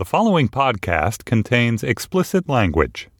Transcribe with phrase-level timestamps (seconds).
[0.00, 3.10] The following podcast contains explicit language.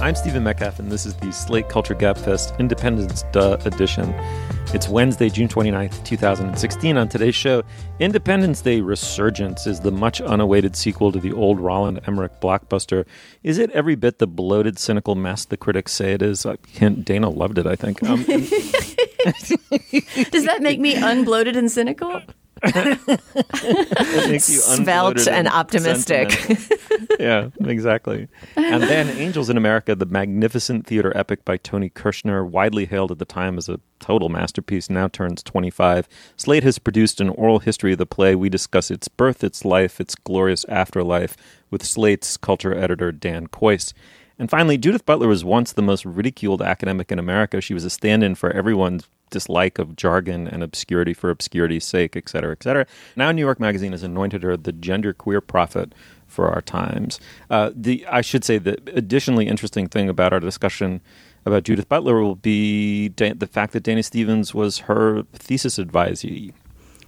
[0.00, 4.14] I'm Stephen Metcalf, and this is the Slate Culture Gabfest Independence Duh edition.
[4.74, 6.96] It's Wednesday, June 29th, 2016.
[6.96, 7.62] On today's show,
[8.00, 13.04] Independence Day Resurgence is the much unawaited sequel to the old Roland Emmerich blockbuster.
[13.42, 16.46] Is it every bit the bloated, cynical mess the critics say it is?
[16.80, 18.02] Dana loved it, I think.
[18.02, 18.40] Um, Does
[20.46, 22.22] that make me unbloated and cynical?
[24.38, 26.30] Svelte and optimistic.
[27.20, 28.28] yeah, exactly.
[28.56, 33.18] And then Angels in America, the magnificent theater epic by Tony Kushner, widely hailed at
[33.18, 36.08] the time as a total masterpiece, now turns 25.
[36.36, 38.34] Slate has produced an oral history of the play.
[38.34, 41.36] We discuss its birth, its life, its glorious afterlife
[41.70, 43.92] with Slate's culture editor, Dan Kois.
[44.38, 47.60] And finally, Judith Butler was once the most ridiculed academic in America.
[47.60, 52.16] She was a stand in for everyone's dislike of jargon and obscurity for obscurity's sake,
[52.16, 52.86] et cetera, et cetera.
[53.16, 55.92] Now, New York Magazine has anointed her the genderqueer prophet
[56.28, 57.20] for our times.
[57.50, 61.00] Uh, the I should say the additionally interesting thing about our discussion
[61.44, 66.52] about Judith Butler will be the fact that Dana Stevens was her thesis advisee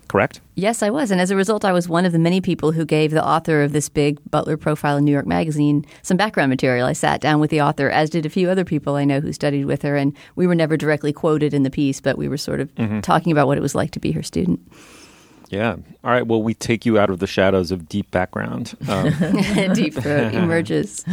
[0.09, 0.41] correct?
[0.55, 1.11] Yes, I was.
[1.11, 3.63] And as a result, I was one of the many people who gave the author
[3.63, 6.87] of this big Butler profile in New York Magazine some background material.
[6.87, 9.33] I sat down with the author, as did a few other people I know who
[9.33, 9.97] studied with her.
[9.97, 13.01] And we were never directly quoted in the piece, but we were sort of mm-hmm.
[13.01, 14.61] talking about what it was like to be her student.
[15.55, 15.77] Yeah.
[16.03, 16.27] All right.
[16.27, 18.77] Well, we take you out of the shadows of deep background.
[18.89, 19.11] Um.
[19.75, 21.05] deep emerges.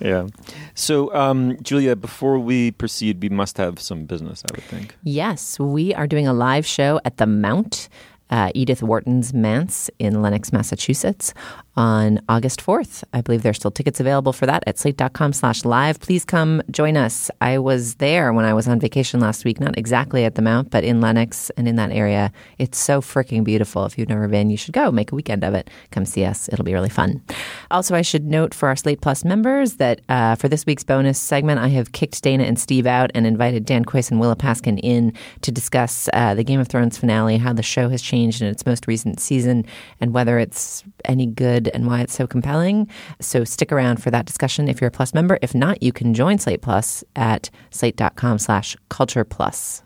[0.00, 0.28] Yeah.
[0.74, 4.94] So, um, Julia, before we proceed, we must have some business, I would think.
[5.02, 5.58] Yes.
[5.58, 7.88] We are doing a live show at the Mount
[8.32, 11.34] uh, Edith Wharton's Manse in Lenox, Massachusetts
[11.76, 13.04] on August 4th.
[13.12, 16.00] I believe there's still tickets available for that at slate.com slash live.
[16.00, 17.30] Please come join us.
[17.40, 20.70] I was there when I was on vacation last week, not exactly at the Mount,
[20.70, 22.32] but in Lenox and in that area.
[22.58, 23.86] It's so freaking beautiful.
[23.86, 25.70] If you've never been, you should go make a weekend of it.
[25.90, 26.48] Come see us.
[26.52, 27.22] It'll be really fun.
[27.70, 31.18] Also, I should note for our Slate Plus members that uh, for this week's bonus
[31.18, 34.78] segment, I have kicked Dana and Steve out and invited Dan Kois and Willa Paskin
[34.82, 38.48] in to discuss uh, the Game of Thrones finale, how the show has changed in
[38.48, 39.64] its most recent season,
[40.00, 42.88] and whether it's any good good and why it's so compelling.
[43.20, 45.38] So stick around for that discussion if you're a Plus member.
[45.42, 49.82] If not, you can join Slate Plus at slate.com slash culture plus.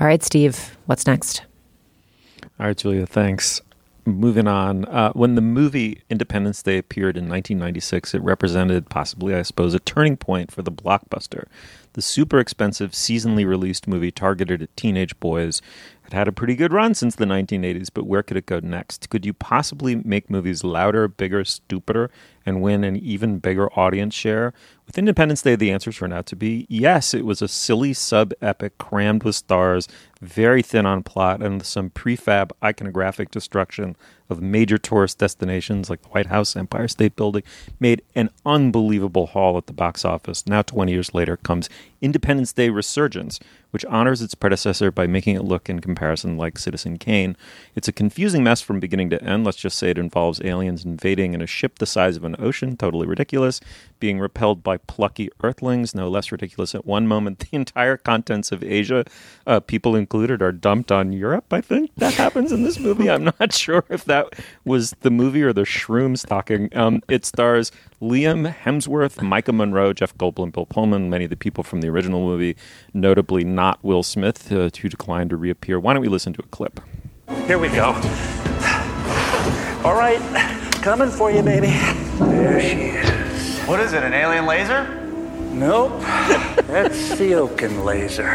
[0.00, 1.42] All right, Steve, what's next?
[2.58, 3.60] All right, Julia, thanks.
[4.04, 4.84] Moving on.
[4.86, 9.78] Uh, when the movie Independence Day appeared in 1996, it represented possibly, I suppose, a
[9.78, 11.44] turning point for the blockbuster.
[11.92, 15.62] The super expensive, seasonally released movie targeted at teenage boys
[16.12, 19.08] had a pretty good run since the 1980s, but where could it go next?
[19.10, 22.10] Could you possibly make movies louder, bigger, stupider,
[22.44, 24.52] and win an even bigger audience share?
[24.86, 27.14] With Independence Day, the answer turned out to be yes.
[27.14, 29.88] It was a silly sub epic crammed with stars,
[30.20, 33.96] very thin on plot, and some prefab iconographic destruction
[34.28, 37.42] of major tourist destinations like the White House, Empire State Building,
[37.78, 40.46] made an unbelievable haul at the box office.
[40.46, 43.38] Now, 20 years later, comes Independence Day Resurgence,
[43.70, 47.36] which honors its predecessor by making it look in comparison like Citizen Kane.
[47.74, 49.44] It's a confusing mess from beginning to end.
[49.44, 52.76] Let's just say it involves aliens invading in a ship the size of an ocean,
[52.76, 53.60] totally ridiculous,
[54.00, 56.74] being repelled by plucky earthlings, no less ridiculous.
[56.74, 59.04] At one moment, the entire contents of Asia,
[59.46, 61.52] uh, people included, are dumped on Europe.
[61.52, 63.10] I think that happens in this movie.
[63.10, 64.34] I'm not sure if that
[64.64, 66.68] was the movie or the shrooms talking.
[66.76, 71.62] Um, it stars Liam Hemsworth, Maika Monroe, Jeff Goldblum, Bill Pullman, many of the people
[71.62, 72.56] from the original movie,
[72.92, 75.78] notably not Will Smith, uh, who declined to reappear.
[75.78, 76.80] Why don't we listen to a clip?
[77.46, 77.92] Here we go.
[79.84, 80.20] All right,
[80.82, 81.68] coming for you, baby.
[82.18, 83.58] There she is.
[83.68, 84.84] What is it, an alien laser?
[85.52, 86.00] Nope,
[86.66, 88.34] that's the Okun laser.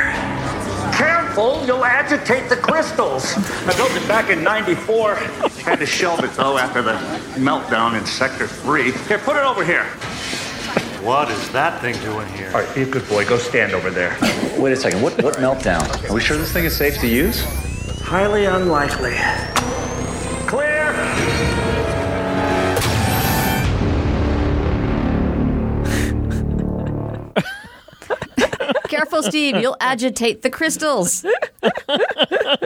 [0.94, 3.34] Careful, you'll agitate the crystals.
[3.36, 5.16] I built it back in 94.
[5.16, 6.94] Had to shelve it, though, after the
[7.36, 8.92] meltdown in Sector 3.
[8.92, 9.84] Here, put it over here.
[11.04, 12.48] What is that thing doing here?
[12.48, 13.28] All right, be a good boy.
[13.28, 14.18] Go stand over there.
[14.58, 15.02] Wait a second.
[15.02, 16.10] What, what meltdown?
[16.10, 17.44] Are we sure this thing is safe to use?
[18.02, 19.16] Highly unlikely.
[20.48, 21.57] Clear!
[28.98, 29.58] Careful, Steve.
[29.58, 31.24] You'll agitate the crystals.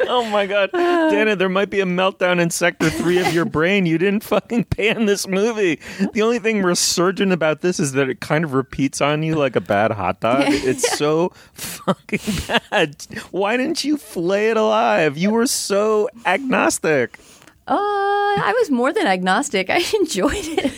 [0.07, 3.86] oh my god, Dana, there might be a meltdown in Sector Three of your brain.
[3.86, 5.80] You didn't fucking pan this movie.
[6.13, 9.57] The only thing resurgent about this is that it kind of repeats on you like
[9.57, 10.45] a bad hot dog.
[10.72, 12.95] It's so fucking bad.
[13.31, 15.18] Why didn't you flay it alive?
[15.18, 17.19] You were so agnostic.
[17.68, 19.69] Uh, I was more than agnostic.
[19.69, 20.72] I enjoyed it.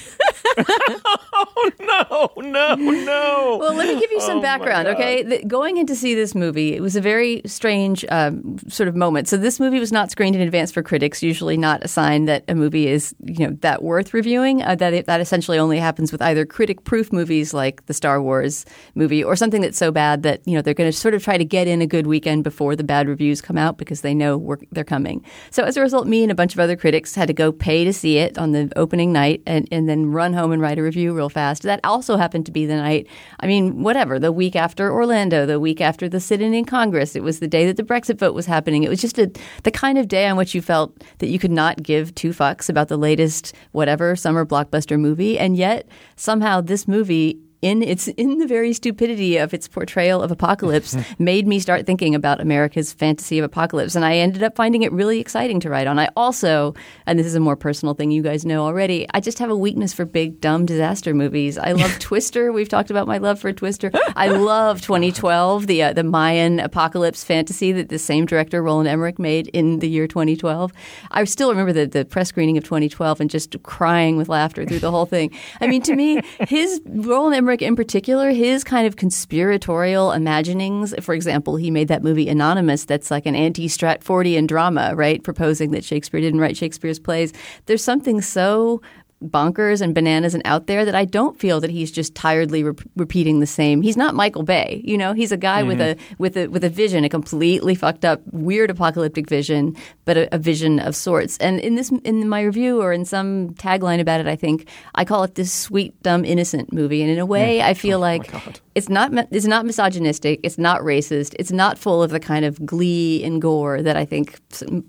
[1.55, 3.57] oh no, no, no.
[3.59, 5.23] Well, let me give you some Oh, background, okay?
[5.23, 8.95] The, going in to see this movie, it was a very strange um, sort of
[8.95, 9.27] moment.
[9.27, 11.21] So this movie was not screened in advance for critics.
[11.23, 14.61] Usually, not a sign that a movie is you know that worth reviewing.
[14.63, 18.65] Uh, that it, that essentially only happens with either critic-proof movies like the Star Wars
[18.95, 21.37] movie, or something that's so bad that you know they're going to sort of try
[21.37, 24.37] to get in a good weekend before the bad reviews come out because they know
[24.37, 25.23] we're, they're coming.
[25.51, 27.83] So as a result, me and a bunch of other critics had to go pay
[27.85, 30.83] to see it on the opening night and, and then run home and write a
[30.83, 31.63] review real fast.
[31.63, 33.07] That also happened to be the night,
[33.39, 37.15] I mean, whatever, the week after Orlando, the week after the sit in in Congress.
[37.15, 38.83] It was the day that the Brexit vote was happening.
[38.83, 39.31] It was just a,
[39.63, 42.69] the kind of day on which you felt that you could not give two fucks
[42.69, 45.39] about the latest, whatever, summer blockbuster movie.
[45.39, 45.87] And yet,
[46.17, 51.47] somehow, this movie in its in the very stupidity of its portrayal of apocalypse made
[51.47, 55.19] me start thinking about America's fantasy of apocalypse and I ended up finding it really
[55.19, 55.97] exciting to write on.
[55.97, 56.75] I also
[57.05, 59.55] and this is a more personal thing you guys know already, I just have a
[59.55, 61.57] weakness for big dumb disaster movies.
[61.57, 62.51] I love Twister.
[62.51, 63.91] We've talked about my love for Twister.
[64.17, 69.19] I love 2012, the uh, the Mayan apocalypse fantasy that the same director Roland Emmerich
[69.19, 70.73] made in the year 2012.
[71.11, 74.79] I still remember the the press screening of 2012 and just crying with laughter through
[74.79, 75.31] the whole thing.
[75.61, 80.93] I mean, to me, his Roland Emmerich in particular, his kind of conspiratorial imaginings.
[81.01, 85.23] For example, he made that movie Anonymous that's like an anti Stratfordian drama, right?
[85.23, 87.33] Proposing that Shakespeare didn't write Shakespeare's plays.
[87.65, 88.81] There's something so
[89.29, 92.73] bonkers and bananas and out there that I don't feel that he's just tiredly re-
[92.95, 93.81] repeating the same.
[93.81, 95.13] He's not Michael Bay, you know.
[95.13, 96.01] He's a guy with mm-hmm.
[96.01, 100.35] a with a with a vision, a completely fucked up, weird apocalyptic vision, but a,
[100.35, 101.37] a vision of sorts.
[101.37, 105.05] And in this, in my review or in some tagline about it, I think I
[105.05, 107.01] call it this sweet, dumb, innocent movie.
[107.01, 107.65] And in a way, mm.
[107.65, 108.31] I feel oh like
[108.75, 112.63] it's not it's not misogynistic, it's not racist, it's not full of the kind of
[112.65, 114.39] glee and gore that I think,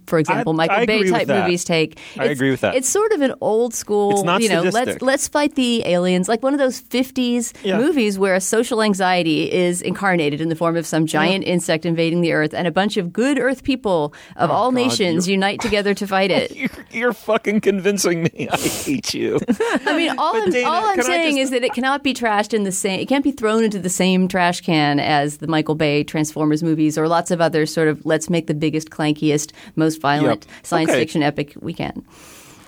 [0.07, 1.99] for example, I- Michael I Bay type movies take.
[2.17, 2.75] I It's- agree with that.
[2.75, 6.43] It's sort of an old school, not you know, let's let's fight the aliens, like
[6.43, 7.79] one of those '50s Yeah.
[7.79, 12.21] movies where a social anxiety is incarnated in the form of some giant insect invading
[12.21, 15.95] the Earth, and a bunch of good Earth people of oh, all nations unite together
[15.95, 16.51] to fight it.
[16.57, 18.49] You're, you're fucking convincing me.
[18.53, 19.39] I hate you.
[19.87, 22.15] I mean, all But I'm, Dana, all I'm saying just- is that it cannot be
[22.15, 23.01] trashed in the same.
[23.01, 26.97] It can't be thrown into the same trash can as the Michael Bay Transformers movies
[26.97, 30.65] or lots of other sort of let's make the biggest, clankiest, most violent Yep.
[30.65, 31.01] science Okay.
[31.01, 32.05] fiction epic we can.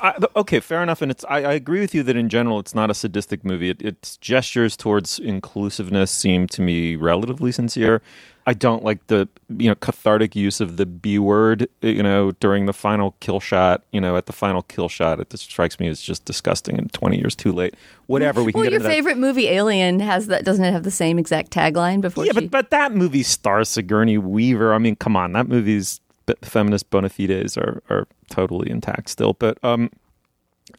[0.00, 1.24] I, okay, fair enough, and it's.
[1.28, 3.70] I, I agree with you that in general, it's not a sadistic movie.
[3.70, 8.02] It, its gestures towards inclusiveness seem to me relatively sincere.
[8.48, 11.68] I don't like the you know cathartic use of the B word.
[11.82, 13.82] Eh, you know, during the final kill shot.
[13.90, 16.92] You know, at the final kill shot, it just strikes me as just disgusting and
[16.92, 17.74] twenty years too late.
[18.06, 18.94] Whatever we can Well, get your into that.
[18.94, 20.44] favorite movie, Alien, has that.
[20.44, 22.00] Doesn't it have the same exact tagline?
[22.00, 24.72] Before Yeah, she- but but that movie stars Sigourney Weaver.
[24.74, 26.00] I mean, come on, that movie's
[26.42, 29.34] feminist bona fides are are totally intact still.
[29.34, 29.90] But um,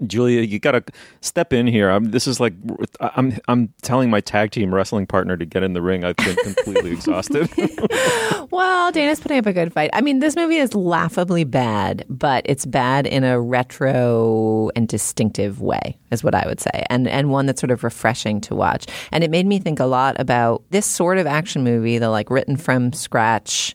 [0.06, 0.84] Julia, you got to
[1.22, 1.90] step in here.
[1.90, 2.54] I'm, this is like
[3.00, 6.04] I'm I'm telling my tag team wrestling partner to get in the ring.
[6.04, 7.50] I've been completely exhausted.
[8.52, 9.90] well, Dana's putting up a good fight.
[9.94, 15.62] I mean, this movie is laughably bad, but it's bad in a retro and distinctive
[15.62, 18.88] way, is what I would say, and and one that's sort of refreshing to watch.
[19.12, 22.30] And it made me think a lot about this sort of action movie, the like
[22.30, 23.74] written from scratch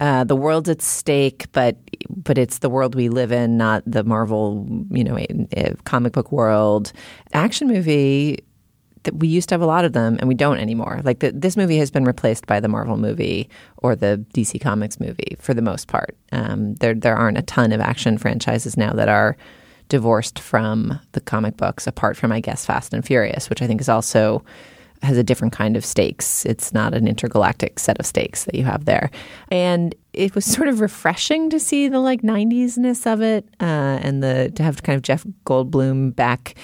[0.00, 1.76] uh, the world's at stake, but
[2.08, 5.18] but it's the world we live in, not the Marvel, you know,
[5.84, 6.92] comic book world.
[7.32, 8.44] Action movie
[9.02, 11.00] that we used to have a lot of them, and we don't anymore.
[11.02, 15.00] Like the, this movie has been replaced by the Marvel movie or the DC Comics
[15.00, 16.16] movie for the most part.
[16.30, 19.36] Um, there there aren't a ton of action franchises now that are
[19.88, 23.80] divorced from the comic books, apart from I guess Fast and Furious, which I think
[23.80, 24.44] is also
[25.02, 26.44] has a different kind of stakes.
[26.44, 29.10] It's not an intergalactic set of stakes that you have there.
[29.50, 34.22] And it was sort of refreshing to see the like 90s-ness of it uh, and
[34.22, 36.54] the to have kind of Jeff Goldblum back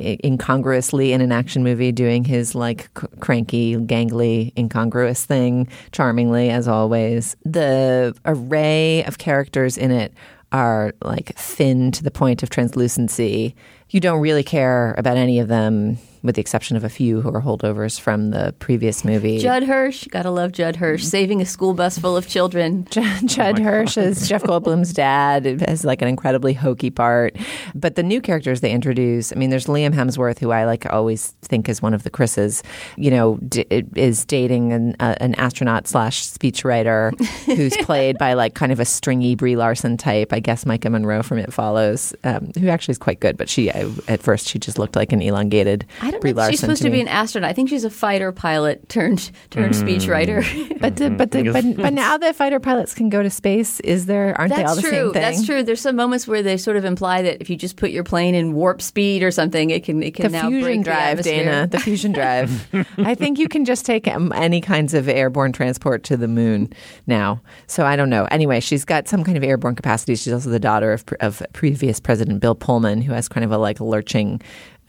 [0.00, 7.36] incongruously in an action movie doing his like cranky, gangly, incongruous thing charmingly as always.
[7.44, 10.12] The array of characters in it
[10.50, 13.54] are like thin to the point of translucency.
[13.90, 17.28] You don't really care about any of them with the exception of a few who
[17.28, 19.38] are holdovers from the previous movie.
[19.38, 22.86] Judd Hirsch, gotta love Judd Hirsch, saving a school bus full of children.
[22.90, 25.46] Judd, Judd oh Hirsch is Jeff Goldblum's dad.
[25.46, 27.36] It has like an incredibly hokey part.
[27.74, 31.28] But the new characters they introduce, I mean, there's Liam Hemsworth, who I like always
[31.42, 32.62] think is one of the Chris's.
[32.96, 38.54] You know, d- is dating an, uh, an astronaut slash speechwriter who's played by like
[38.54, 40.32] kind of a stringy Brie Larson type.
[40.32, 43.70] I guess Maika Monroe from It Follows, um, who actually is quite good, but she
[43.70, 45.84] at first she just looked like an elongated.
[46.00, 46.50] I don't Brie know.
[46.50, 47.50] She's supposed to, to, be an astronaut.
[47.50, 49.82] I think she's a fighter pilot turned turned mm.
[49.82, 50.78] speechwriter.
[50.80, 54.06] but the, but the, but but now that fighter pilots can go to space, is
[54.06, 54.90] there aren't That's they all the true.
[54.90, 55.22] same thing?
[55.22, 55.62] That's true.
[55.62, 58.34] There's some moments where they sort of imply that if you just put your plane
[58.34, 61.22] in warp speed or something, it can it can the now fusion break drive, the
[61.24, 61.66] Dana.
[61.66, 62.68] The fusion drive.
[62.98, 66.72] I think you can just take any kinds of airborne transport to the moon
[67.06, 67.40] now.
[67.66, 68.26] So I don't know.
[68.30, 70.14] Anyway, she's got some kind of airborne capacity.
[70.14, 73.58] She's also the daughter of, of previous President Bill Pullman, who has kind of a
[73.58, 74.40] like lurching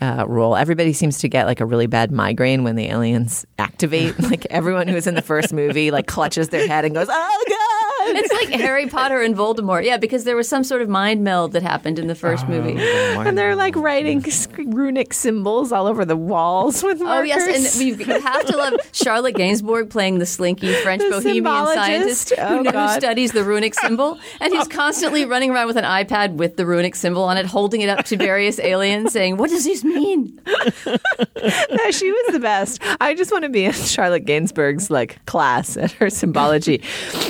[0.04, 0.56] uh, role.
[0.56, 4.20] Everybody seems to get like a really bad migraine when the aliens activate.
[4.30, 7.44] like everyone who was in the first movie like clutches their head and goes, "Oh
[7.50, 7.83] god!"
[8.24, 9.84] It's like Harry Potter and Voldemort.
[9.86, 12.50] Yeah, because there was some sort of mind meld that happened in the first oh,
[12.50, 14.24] movie, and they're like writing
[14.58, 17.20] runic symbols all over the walls with markers.
[17.20, 21.46] Oh yes, and you have to love Charlotte Gainsbourg playing the slinky French the bohemian
[21.46, 24.70] scientist oh, who, who studies the runic symbol, and he's oh.
[24.70, 28.06] constantly running around with an iPad with the runic symbol on it, holding it up
[28.06, 30.40] to various aliens, saying, "What does this mean?" mean?
[30.46, 32.82] no, she was the best.
[33.00, 36.82] I just want to be in Charlotte Gainsbourg's like class at her symbology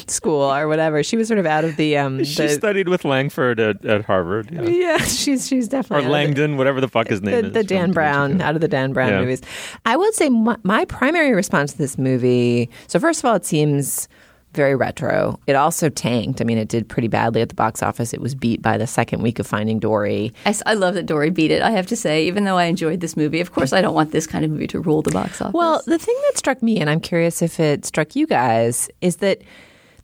[0.08, 1.04] school or whatever.
[1.04, 1.98] She was sort of out of the.
[1.98, 4.50] Um, she the, studied with Langford at, at Harvard.
[4.52, 4.62] Yeah.
[4.64, 7.54] yeah, she's she's definitely or Langdon, the, whatever the fuck his name the, is.
[7.54, 9.20] The Dan Brown out of the Dan Brown yeah.
[9.20, 9.42] movies.
[9.86, 12.70] I would say my, my primary response to this movie.
[12.88, 14.08] So first of all, it seems
[14.54, 15.40] very retro.
[15.48, 16.42] It also tanked.
[16.42, 18.14] I mean, it did pretty badly at the box office.
[18.14, 20.34] It was beat by the second week of Finding Dory.
[20.46, 23.00] I, I, love that Dory beat it, I have to say, even though I enjoyed
[23.00, 23.40] this movie.
[23.40, 25.54] Of course, I don't want this kind of movie to rule the box office.
[25.54, 29.18] Well, the thing that struck me, and I'm curious if it struck you guys, is
[29.18, 29.42] that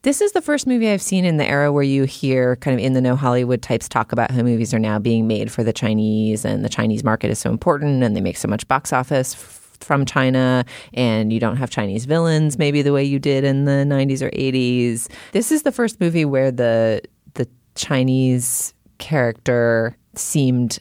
[0.03, 2.83] this is the first movie I've seen in the era where you hear kind of
[2.83, 5.73] in the no Hollywood types talk about how movies are now being made for the
[5.73, 9.33] Chinese and the Chinese market is so important and they make so much box office
[9.81, 13.83] from China and you don't have Chinese villains maybe the way you did in the
[13.85, 15.09] 90s or 80s.
[15.31, 17.01] This is the first movie where the
[17.33, 20.79] the Chinese character seemed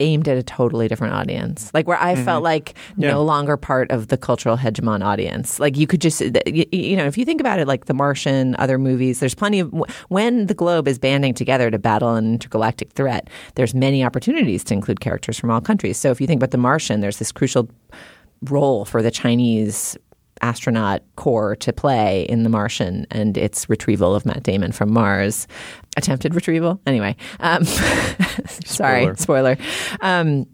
[0.00, 1.72] aimed at a totally different audience.
[1.74, 2.24] Like where I mm-hmm.
[2.24, 3.10] felt like yeah.
[3.10, 5.58] no longer part of the cultural hegemon audience.
[5.58, 8.54] Like you could just, you, you, know, if you think about it, like The Martian,
[8.58, 9.72] other movies, there's plenty of,
[10.08, 14.74] when the globe is banding together to battle an intergalactic threat, there's many opportunities to
[14.74, 15.98] include characters from all countries.
[15.98, 17.68] So if you think about The Martian, there's this crucial
[18.42, 19.96] role for the Chinese
[20.40, 25.46] astronaut corps to play in The Martian and its retrieval of Matt Damon from Mars.
[25.96, 26.80] Attempted retrieval?
[26.86, 27.16] Anyway.
[27.40, 27.64] Um,
[28.64, 29.16] sorry, spoiler.
[29.16, 29.56] spoiler.
[30.00, 30.46] Um,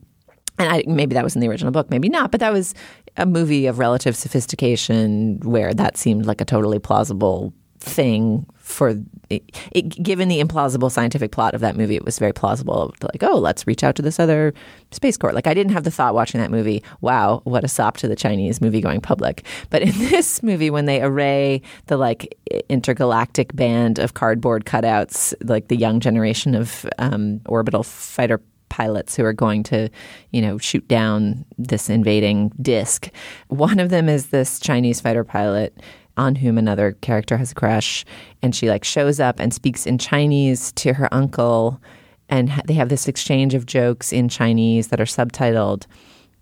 [0.59, 2.75] and I, maybe that was in the original book, maybe not, but that was
[3.17, 9.45] a movie of relative sophistication where that seemed like a totally plausible thing for it,
[9.73, 12.95] it, given the implausible scientific plot of that movie, it was very plausible.
[13.03, 14.55] Like, oh, let's reach out to this other
[14.91, 15.35] space corps.
[15.35, 16.83] Like, I didn't have the thought watching that movie.
[17.03, 19.45] Wow, what a sop to the Chinese movie going public.
[19.69, 22.35] But in this movie, when they array the like
[22.71, 28.41] intergalactic band of cardboard cutouts, like the young generation of um, orbital fighter
[28.71, 29.91] pilots who are going to,
[30.33, 33.11] you know, shoot down this invading disk.
[33.49, 35.79] One of them is this Chinese fighter pilot
[36.17, 38.05] on whom another character has a crush
[38.43, 41.81] and she like shows up and speaks in Chinese to her uncle
[42.29, 45.87] and ha- they have this exchange of jokes in Chinese that are subtitled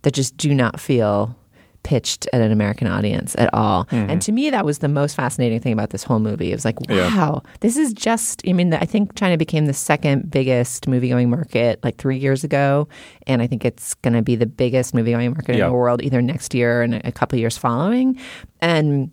[0.03, 1.37] that just do not feel
[1.85, 3.87] pitched at an American audience at all.
[3.87, 4.11] Mm-hmm.
[4.11, 6.53] And to me, that was the most fascinating thing about this whole movie.
[6.53, 7.13] It was like, Yeah.
[7.13, 11.29] wow, this is just, I mean, I think China became the second biggest movie going
[11.29, 12.87] market like three years ago.
[13.27, 15.65] And I think it's going to be the biggest movie going market Yeah.
[15.65, 18.17] in the world either next year and a couple years following.
[18.61, 19.11] And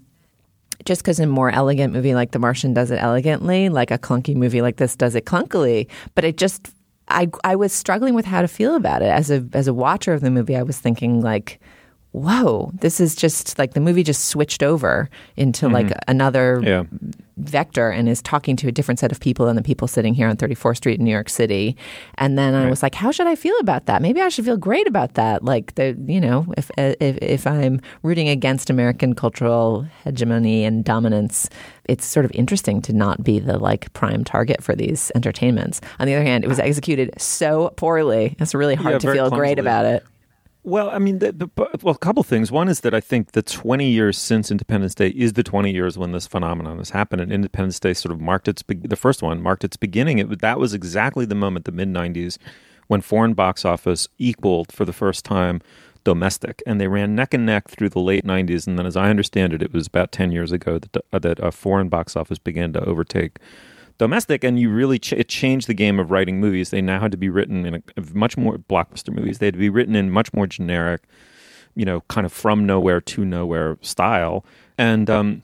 [0.85, 4.35] just because a more elegant movie like The Martian does it elegantly, like a clunky
[4.35, 5.87] movie like this does it clunkily.
[6.15, 6.69] But it just,
[7.07, 10.13] I, I was struggling with how to feel about it as a as a watcher
[10.13, 10.55] of the movie.
[10.55, 11.59] I was thinking like,
[12.11, 15.99] whoa, this is just like the movie just switched over into like mm-hmm.
[16.07, 16.83] another Yeah.
[17.39, 20.27] Vector and is talking to a different set of people than the people sitting here
[20.27, 21.75] on 34th Street in New York City.
[22.15, 24.01] And then I was like, how should I feel about that?
[24.01, 25.43] Maybe I should feel great about that.
[25.43, 31.49] Like the, you know, if if if I'm rooting against American cultural hegemony and dominance,
[31.85, 35.81] it's sort of interesting to not be the like prime target for these entertainments.
[35.99, 36.63] On the other hand, it was ah.
[36.63, 38.35] executed so poorly.
[38.39, 40.03] It's really hard Yeah, to feel great about it.
[40.63, 42.51] Well, I mean, the, the, well, a couple things.
[42.51, 45.97] One is that I think the 20 years since Independence Day is the 20 years
[45.97, 49.21] when this phenomenon has happened, and Independence Day sort of marked its be- the first
[49.23, 50.19] one marked its beginning.
[50.19, 52.37] It, that was exactly the moment, the mid 90s,
[52.87, 55.61] when foreign box office equaled for the first time
[56.03, 58.67] domestic, and they ran neck and neck through the late 90s.
[58.67, 61.53] And then, as I understand it, it was about 10 years ago that uh, that
[61.53, 63.39] foreign box office began to overtake
[63.99, 66.71] domestic and you really ch- it changed the game of writing movies.
[66.71, 67.81] They now had to be written in a,
[68.13, 69.37] much more blockbuster movies.
[69.37, 71.03] They had to be written in much more generic
[71.75, 74.43] you know kind of from nowhere to nowhere style.
[74.77, 75.43] And um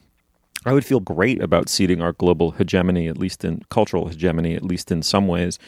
[0.66, 4.64] I would feel great about ceding our global hegemony, at least in cultural hegemony, at
[4.64, 5.60] least in some ways,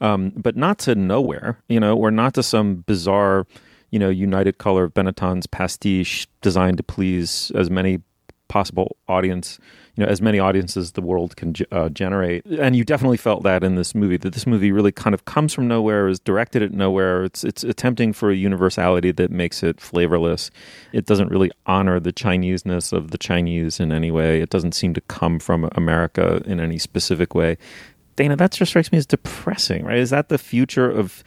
[0.00, 3.46] um, but not to nowhere, you know, or not to some bizarre,
[3.90, 8.00] you know, United Color of Benetton's pastiche designed to please as many
[8.48, 9.58] possible audience,
[9.96, 12.44] you know, as many audiences the world can uh, generate.
[12.44, 14.18] And you definitely felt that in this movie.
[14.18, 17.24] That this movie really kind of comes from nowhere, is directed at nowhere.
[17.24, 20.50] It's it's attempting for a universality that makes it flavorless.
[20.92, 24.42] It doesn't really honor the Chineseness of the Chinese in any way.
[24.42, 27.56] It doesn't seem to come from America in any specific way.
[28.16, 29.98] Dana, that just strikes me as depressing, right?
[29.98, 31.24] Is that the future of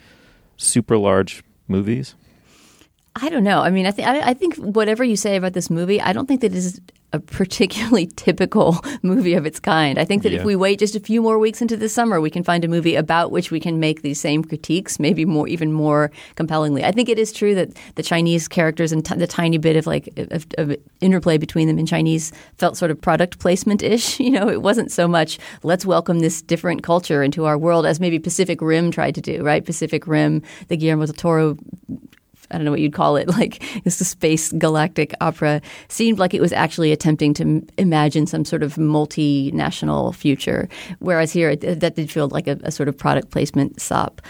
[0.58, 2.16] super large movies?
[3.22, 3.62] I don't know.
[3.62, 6.42] I mean, I think I think whatever you say about this movie, I don't think
[6.42, 6.80] that it is
[7.12, 9.98] a particularly typical movie of its kind.
[9.98, 10.40] I think that Yeah.
[10.40, 12.68] if we wait just a few more weeks into the summer, we can find a
[12.68, 16.86] movie about which we can make these same critiques, maybe more, even more compellingly.
[16.86, 19.88] I think it is true that the Chinese characters and t- the tiny bit of
[19.88, 24.20] like of, of interplay between them in Chinese felt sort of product placement ish.
[24.30, 28.00] You know, it wasn't so much let's welcome this different culture into our world as
[28.00, 29.44] maybe Pacific Rim tried to do.
[29.44, 31.58] Right, Pacific Rim, the Guillermo del Toro
[32.52, 36.42] I don't know what you'd call it, like this space galactic opera, seemed like it
[36.42, 40.68] was actually attempting to imagine some sort of multinational future.
[41.00, 44.22] Whereas here, that did feel like a, a sort of product placement sop.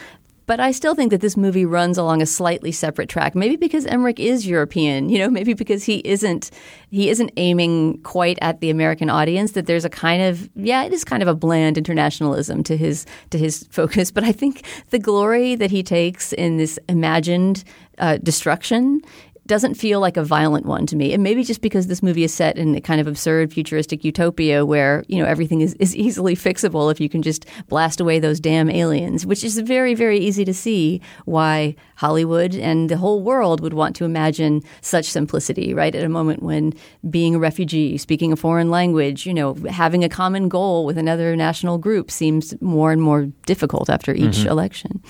[0.50, 3.36] But I still think that this movie runs along a slightly separate track.
[3.36, 6.50] Maybe because Emmerich is European, you know, maybe because he isn't
[6.90, 9.52] he isn't aiming quite at the American audience.
[9.52, 13.06] That there's a kind of yeah, it is kind of a bland internationalism to his
[13.30, 14.10] to his focus.
[14.10, 17.64] But I think the glory that he takes in this imagined
[18.00, 19.02] uh, destruction
[19.50, 21.12] doesn't feel like a violent one to me.
[21.12, 24.64] And maybe just because this movie is set in a kind of absurd futuristic utopia
[24.64, 28.40] where, you know, everything is, is easily fixable if you can just blast away those
[28.40, 33.60] damn aliens, which is very, very easy to see why Hollywood and the whole world
[33.60, 35.96] would want to imagine such simplicity, right?
[35.96, 36.74] At a moment when
[37.10, 41.36] being a refugee, speaking a foreign language, you know, having a common goal with another
[41.36, 44.50] national group seems more and more difficult after each mm-hmm.
[44.50, 45.02] election.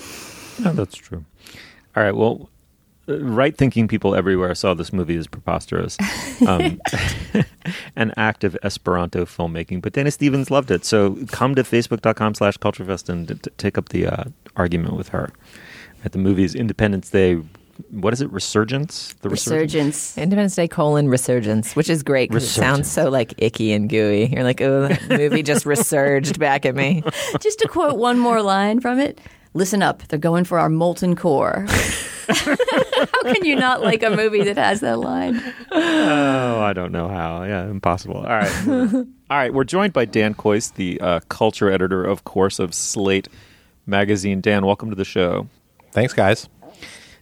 [0.64, 1.26] No, that's true.
[1.98, 2.16] All right.
[2.16, 2.50] Well,
[3.18, 5.98] right thinking people everywhere saw this movie as preposterous.
[6.46, 6.80] Um,
[7.96, 9.82] an act of Esperanto filmmaking.
[9.82, 10.86] But Dana Stevens loved it.
[10.86, 14.24] So come to facebook.com slash culturefest and t- t- take up the uh,
[14.56, 15.32] argument with her.
[16.06, 17.42] At the movie's Independence Day,
[17.90, 18.32] what is it?
[18.32, 19.14] Resurgence?
[19.22, 20.18] The Resurgence.
[20.18, 24.28] Independence Day colon resurgence, which is great because it sounds so like icky and gooey.
[24.28, 27.04] You're like, oh, that movie just resurged back at me.
[27.40, 29.20] Just to quote one more line from it
[29.54, 31.66] listen up, they're going for our molten core.
[32.30, 35.42] how can you not like a movie that has that line?
[35.72, 37.44] Oh, I don't know how.
[37.44, 38.18] Yeah, impossible.
[38.18, 38.66] All right.
[39.30, 39.54] All right.
[39.54, 43.28] We're joined by Dan Kois, the uh, culture editor, of course, of Slate
[43.86, 44.42] magazine.
[44.42, 45.48] Dan, welcome to the show.
[45.92, 46.48] Thanks, guys.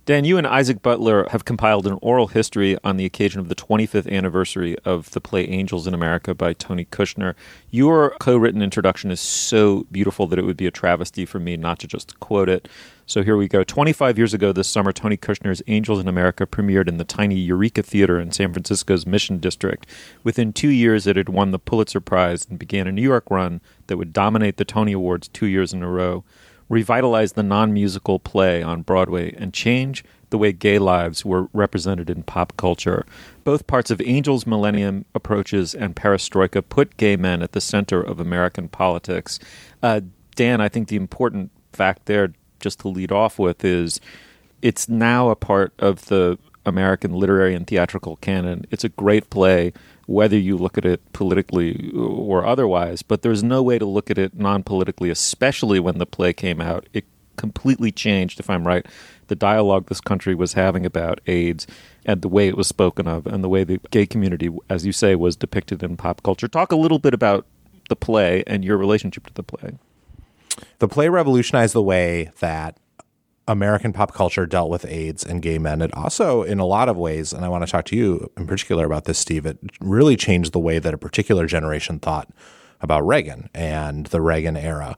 [0.08, 3.56] Dan, you and Isaac Butler have compiled an oral history on the occasion of the
[3.56, 7.36] 25th anniversary of the play Angels in America by Tony Kushner.
[7.72, 11.58] Your co written introduction is so beautiful that it would be a travesty for me
[11.58, 12.70] not to just quote it.
[13.06, 13.66] So here we go.
[13.66, 17.84] 25 years ago this summer, Tony Kushner's Angels in America premiered in the tiny Eureka
[17.84, 19.86] Theater in San Francisco's Mission District.
[20.24, 23.60] Within two years, it had won the Pulitzer Prize and began a New York run
[23.88, 26.24] that would dominate the Tony Awards two years in a row.
[26.70, 32.10] Revitalize the non musical play on Broadway and change the way gay lives were represented
[32.10, 33.06] in pop culture.
[33.44, 38.20] Both parts of Angel's Millennium Approaches and Perestroika put gay men at the center of
[38.20, 39.40] American politics.
[39.82, 40.02] Uh,
[40.36, 44.02] Dan, I think the important fact there, just to lead off with, is
[44.62, 48.66] it's now a part of the American literary and theatrical canon.
[48.70, 49.72] It's a great play,
[50.08, 54.18] whether you look at it politically or otherwise, but there's no way to look at
[54.18, 56.88] it non politically, especially when the play came out.
[56.94, 58.86] It completely changed, if I'm right,
[59.28, 61.68] the dialogue this country was having about AIDS
[62.06, 64.92] and the way it was spoken of and the way the gay community, as you
[64.92, 66.48] say, was depicted in pop culture.
[66.48, 67.46] Talk a little bit about
[67.90, 69.78] the play and your relationship to the play.
[70.80, 72.78] The play revolutionized the way that
[73.48, 75.82] American pop culture dealt with AIDS and gay men.
[75.82, 78.46] It also, in a lot of ways, and I want to talk to you in
[78.46, 82.30] particular about this, Steve, it really changed the way that a particular generation thought
[82.82, 84.98] about Reagan and the Reagan era.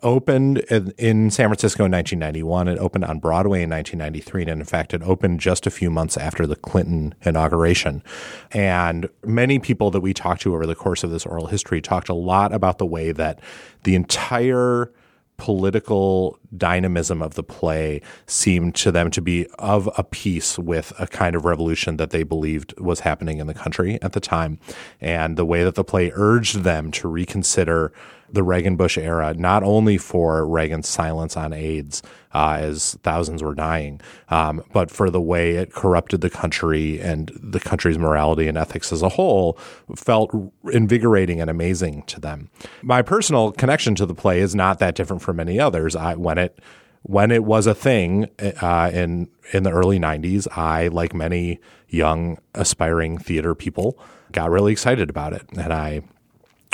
[0.00, 2.68] Opened in San Francisco in 1991.
[2.68, 4.42] It opened on Broadway in 1993.
[4.42, 8.04] And in fact, it opened just a few months after the Clinton inauguration.
[8.52, 12.08] And many people that we talked to over the course of this oral history talked
[12.08, 13.40] a lot about the way that
[13.82, 14.92] the entire
[15.38, 21.06] political dynamism of the play seemed to them to be of a piece with a
[21.06, 24.58] kind of revolution that they believed was happening in the country at the time.
[25.00, 27.92] And the way that the play urged them to reconsider
[28.30, 32.02] the Reagan Bush era, not only for Reagan's silence on AIDS
[32.34, 37.32] uh, as thousands were dying, um, but for the way it corrupted the country and
[37.42, 39.58] the country's morality and ethics as a whole,
[39.96, 40.34] felt
[40.72, 42.50] invigorating and amazing to them.
[42.82, 45.96] My personal connection to the play is not that different from many others.
[45.96, 46.58] I, when it
[47.02, 48.28] when it was a thing
[48.60, 53.98] uh, in in the early '90s, I, like many young aspiring theater people,
[54.32, 56.02] got really excited about it, and I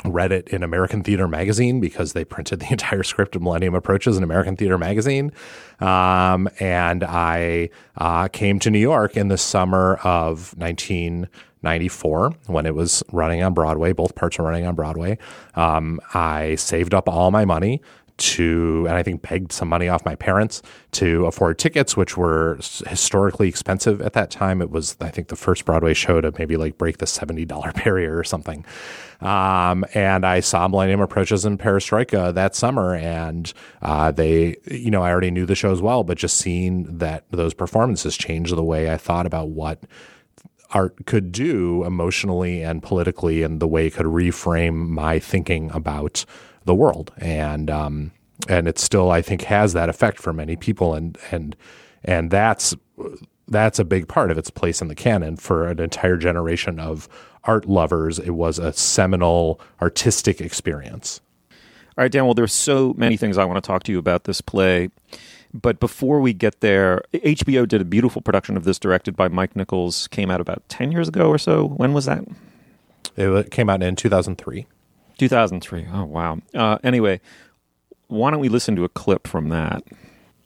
[0.05, 4.17] read it in American Theater Magazine because they printed the entire script of Millennium Approaches
[4.17, 5.33] in American Theater Magazine.
[5.81, 12.75] Um, and I uh, came to New York in the summer of 1994 when it
[12.75, 13.93] was running on Broadway.
[13.93, 15.19] Both parts were running on Broadway.
[15.55, 17.83] Um, I saved up all my money
[18.17, 22.57] to, and I think begged some money off my parents to afford tickets, which were
[22.87, 24.63] historically expensive at that time.
[24.63, 27.49] It was, I think, the first Broadway show to maybe like break the $70
[27.85, 28.65] barrier or something.
[29.21, 35.03] Um, and I saw Millennium Approaches in Perestroika that summer, and uh, they, you know,
[35.03, 38.93] I already knew the shows well, but just seeing that those performances changed the way
[38.93, 39.83] I thought about what
[40.71, 46.25] art could do emotionally and politically, and the way it could reframe my thinking about
[46.65, 47.13] the world.
[47.19, 48.13] And um,
[48.49, 51.57] and it still, I think, has that effect for many people, and and
[52.05, 52.75] and that's
[53.49, 57.09] that's a big part of its place in the canon for an entire generation of
[57.45, 58.19] art lovers.
[58.19, 61.21] It was a seminal artistic experience.
[61.97, 62.25] All right, Dan.
[62.25, 64.91] Well, there's so many things I want to talk to you about this play.
[65.53, 69.55] But before we get there, HBO did a beautiful production of this directed by Mike
[69.55, 70.09] Nichols.
[70.09, 71.69] Came out about 10 years ago or so.
[71.69, 72.25] When was that?
[73.17, 74.67] It came out in 2003.
[75.19, 75.87] 2003.
[75.93, 76.39] Oh, wow.
[76.55, 77.21] Uh, anyway,
[78.09, 79.83] why don't we listen to a clip from that?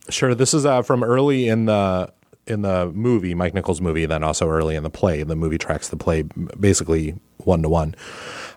[0.08, 0.34] Sure.
[0.34, 2.12] This is uh, from early in the
[2.46, 5.22] in the movie, Mike Nichols' movie, then also early in the play.
[5.22, 6.22] The movie tracks the play
[6.58, 7.94] basically one to one.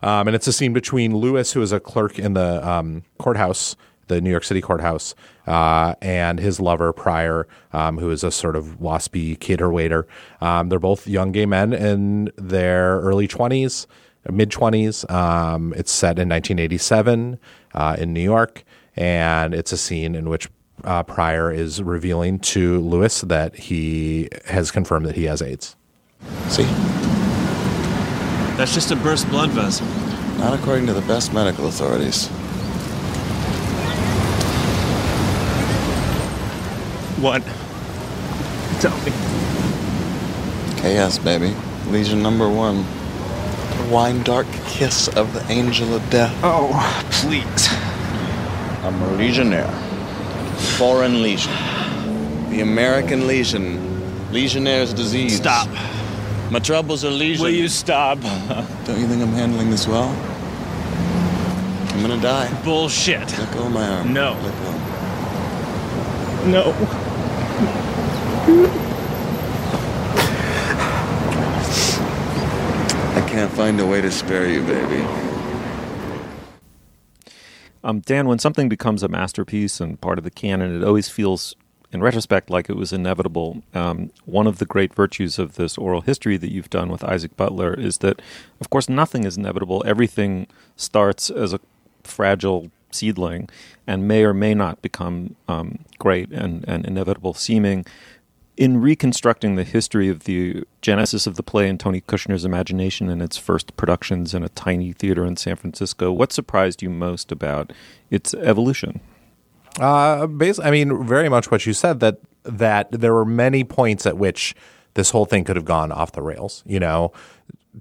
[0.02, 3.76] And it's a scene between Louis, who is a clerk in the um, courthouse,
[4.08, 5.14] the New York City courthouse,
[5.48, 10.08] uh, and his lover, Pryor, um, who is a sort of waspy cater waiter.
[10.42, 13.88] Um, they're both young gay men in their early 20s,
[14.30, 15.10] mid 20s.
[15.10, 17.40] Um, it's set in 1987
[17.74, 18.64] uh, in New York.
[18.96, 20.50] And it's a scene in which
[20.84, 25.76] uh, Pryor is revealing to Louis that he has confirmed that he has AIDS.
[26.48, 26.64] See?
[28.58, 29.88] That's just a burst blood vessel.
[30.38, 32.28] Not according to the best medical authorities.
[37.22, 37.44] What?
[38.82, 39.12] Tell me.
[40.82, 41.56] KS, baby.
[41.88, 42.84] Lesion number one.
[43.92, 46.34] The wine dark kiss of the angel of death.
[46.44, 46.72] Oh,
[47.12, 47.68] please.
[48.86, 49.70] I'm a legionnaire.
[50.78, 51.52] Foreign legion.
[52.52, 54.32] The American legion.
[54.32, 55.36] Legionnaire's disease.
[55.36, 55.68] Stop.
[56.50, 57.44] My troubles are legion.
[57.44, 58.22] Will you stop?
[58.22, 60.08] Don't you think I'm handling this well?
[61.90, 62.48] I'm gonna die.
[62.64, 63.38] Bullshit.
[63.38, 64.14] Let go of my arm.
[64.14, 64.38] No.
[64.42, 64.72] Let go.
[66.48, 66.74] No.
[73.42, 75.04] Can't find a way to spare you, baby.
[77.84, 81.56] Um, Dan, when something becomes a masterpiece and part of the canon, it always feels,
[81.92, 83.64] in retrospect, like it was inevitable.
[83.74, 87.36] Um, one of the great virtues of this oral history that you've done with Isaac
[87.36, 88.22] Butler is that,
[88.60, 89.82] of course, nothing is inevitable.
[89.88, 91.60] Everything starts as a
[92.04, 93.50] fragile seedling
[93.88, 97.88] and may or may not become um, great and, and inevitable seeming.
[98.62, 103.20] In reconstructing the history of the genesis of the play in Tony Kushner's imagination and
[103.20, 107.74] its first productions in a tiny theater in San Francisco, what surprised you most about
[108.12, 109.00] its evolution?
[109.80, 114.06] Uh, basically, I mean, very much what you said that that there were many points
[114.06, 114.54] at which
[114.94, 116.62] this whole thing could have gone off the rails.
[116.68, 117.14] You know,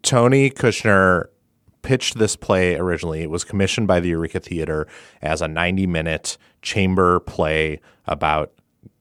[0.01, 1.27] Tony Kushner
[1.83, 3.21] pitched this play originally.
[3.21, 4.89] It was commissioned by the Eureka Theater
[5.21, 8.55] as a 90 minute chamber play about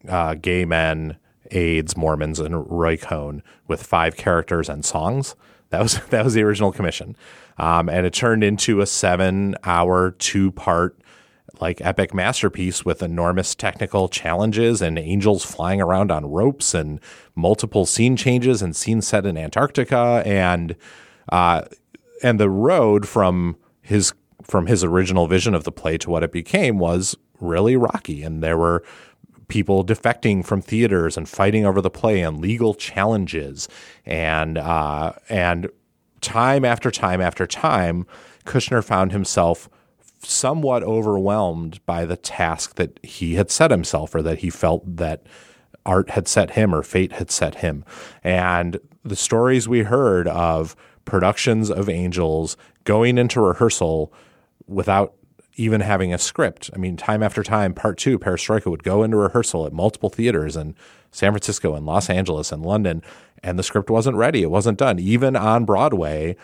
[0.09, 1.15] uh, gay men,
[1.51, 5.35] AIDS, Mormons, and Roy Cohn with five characters and songs.
[5.69, 7.15] That was that was the original commission,
[7.57, 10.99] um, and it turned into a seven hour, two part
[11.59, 16.99] like epic masterpiece with enormous technical challenges and angels flying around on ropes and
[17.35, 20.23] multiple scene changes and scenes set in Antarctica.
[20.25, 20.75] And
[21.31, 21.63] uh,
[22.23, 26.31] and the road from his from his original vision of the play to what it
[26.31, 28.23] became was really rocky.
[28.23, 28.83] And there were
[29.49, 33.67] people defecting from theaters and fighting over the play and legal challenges
[34.05, 35.69] and uh, and
[36.21, 38.05] time after time after time
[38.45, 39.69] Kushner found himself
[40.21, 45.23] somewhat overwhelmed by the task that he had set himself or that he felt that
[45.85, 47.85] art had set him or fate had set him.
[48.23, 54.13] And the stories we heard of productions of angels going into rehearsal
[54.67, 55.13] without
[55.59, 56.69] even having a script.
[56.73, 60.55] I mean, time after time, part two, Perestroika would go into rehearsal at multiple theaters
[60.55, 60.73] in
[61.11, 63.03] San Francisco and Los Angeles and London,
[63.43, 64.41] and the script wasn't ready.
[64.41, 64.99] It wasn't done.
[64.99, 66.37] Even on Broadway,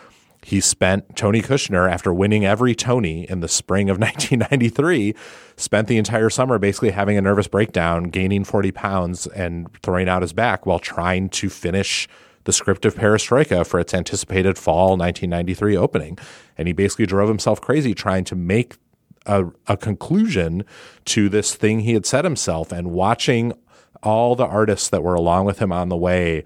[0.44, 5.16] he spent Tony Kushner after winning every Tony in the spring of 1993
[5.56, 10.24] spent the entire summer basically having a nervous breakdown gaining 40 pounds and throwing out
[10.24, 12.08] his back while trying to finish
[12.44, 16.18] the script of Perestroika for its anticipated fall 1993 opening
[16.58, 18.76] and he basically drove himself crazy trying to make
[19.26, 20.66] a, a conclusion
[21.06, 23.54] to this thing he had set himself and watching
[24.04, 26.44] all the artists that were along with him on the way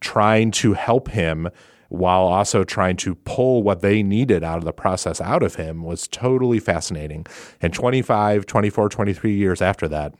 [0.00, 1.48] trying to help him
[1.88, 5.82] while also trying to pull what they needed out of the process out of him
[5.82, 7.26] was totally fascinating.
[7.60, 10.14] And 25, 24, 23 years after that,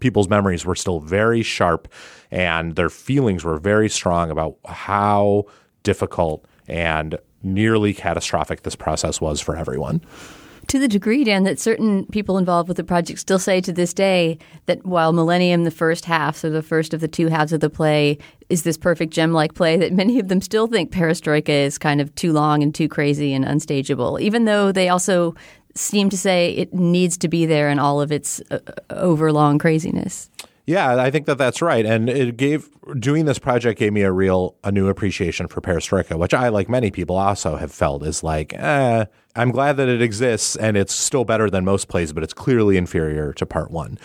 [0.00, 1.88] people's memories were still very sharp
[2.30, 5.44] and their feelings were very strong about how
[5.82, 10.00] difficult and nearly catastrophic this process was for everyone
[10.68, 13.92] to the degree, Dan, that certain people involved with the project still say to this
[13.94, 17.60] day that while Millennium, the first half, so the first of the two halves of
[17.60, 21.48] the play, is this perfect gem like play, that many of them still think Perestroika
[21.48, 25.34] is kind of too long and too crazy and unstageable, even though they also
[25.74, 28.58] seem to say it needs to be there in all of its uh,
[28.90, 30.30] overlong craziness.
[30.66, 34.10] Yeah, I think that that's right, and it gave doing this project gave me a
[34.10, 38.22] real a new appreciation for Perestroika, which I, like many people, also have felt is
[38.22, 39.04] like, eh,
[39.36, 42.76] I'm glad that it exists, and it's still better than most plays, but it's clearly
[42.76, 43.98] inferior to Part One.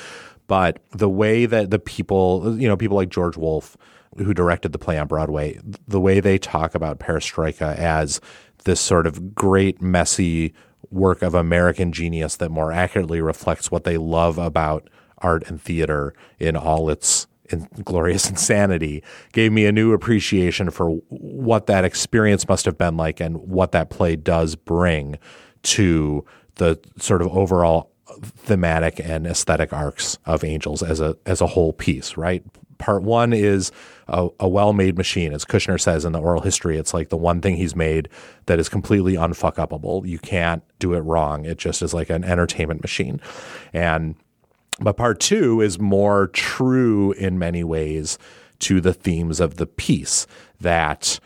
[0.48, 3.78] But the way that the people, you know, people like George Wolfe,
[4.18, 8.20] who directed the play on Broadway, the way they talk about Perestroika as
[8.66, 10.54] this sort of great, messy
[10.90, 14.90] work of American genius that more accurately reflects what they love about
[15.20, 20.90] art and theater in all its in glorious insanity gave me a new appreciation for
[21.10, 25.18] what that experience must have been like and what that play does bring
[25.64, 31.48] to the sort of overall thematic and aesthetic arcs of Angels as a as a
[31.48, 32.44] whole piece, right?
[32.78, 33.74] Part one is
[34.08, 36.78] a, a well-made machine, as Kushner says in the oral history.
[36.78, 38.08] It's like the one thing he's made
[38.46, 40.08] that is completely unfuckupable.
[40.08, 41.44] You can't do it wrong.
[41.44, 43.20] It just is like an entertainment machine,
[43.74, 44.16] and
[44.80, 48.18] but part two is more true in many ways
[48.60, 50.28] to the themes of the piece
[50.60, 51.20] that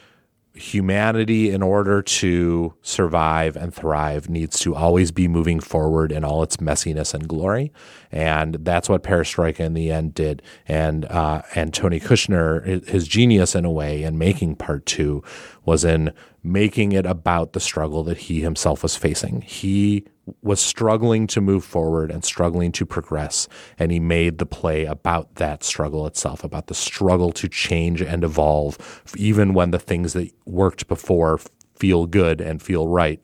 [0.56, 6.44] humanity, in order to survive and thrive, needs to always be moving forward in all
[6.44, 7.72] its messiness and glory.
[8.13, 10.43] And that's what Perestroika in the end did.
[10.67, 15.23] And uh, and Tony Kushner, his genius in a way in making part two
[15.65, 19.41] was in making it about the struggle that he himself was facing.
[19.41, 20.06] He
[20.43, 23.47] was struggling to move forward and struggling to progress.
[23.80, 28.23] And he made the play about that struggle itself, about the struggle to change and
[28.23, 31.39] evolve, even when the things that worked before
[31.76, 33.23] feel good and feel right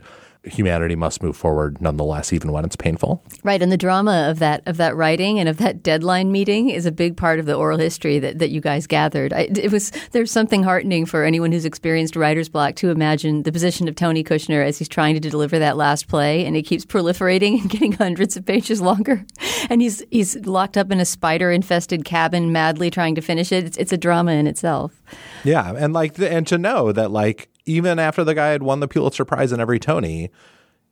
[0.49, 3.23] humanity must move forward nonetheless, even when it's painful.
[3.43, 6.85] Right, and the drama of that of that writing and of that deadline meeting is
[6.85, 9.33] a big part of the oral history that, that you guys gathered.
[9.33, 13.51] I, it was there's something heartening for anyone who's experienced writer's block to imagine the
[13.51, 16.85] position of Tony Kushner as he's trying to deliver that last play, and it keeps
[16.85, 19.25] proliferating and getting hundreds of pages longer,
[19.69, 23.65] and he's he's locked up in a spider infested cabin, madly trying to finish it.
[23.65, 25.01] It's, it's a drama in itself.
[25.43, 28.87] Yeah, and like and to know that like even after the guy had won the
[28.87, 30.31] Pulitzer Prize and every Tony,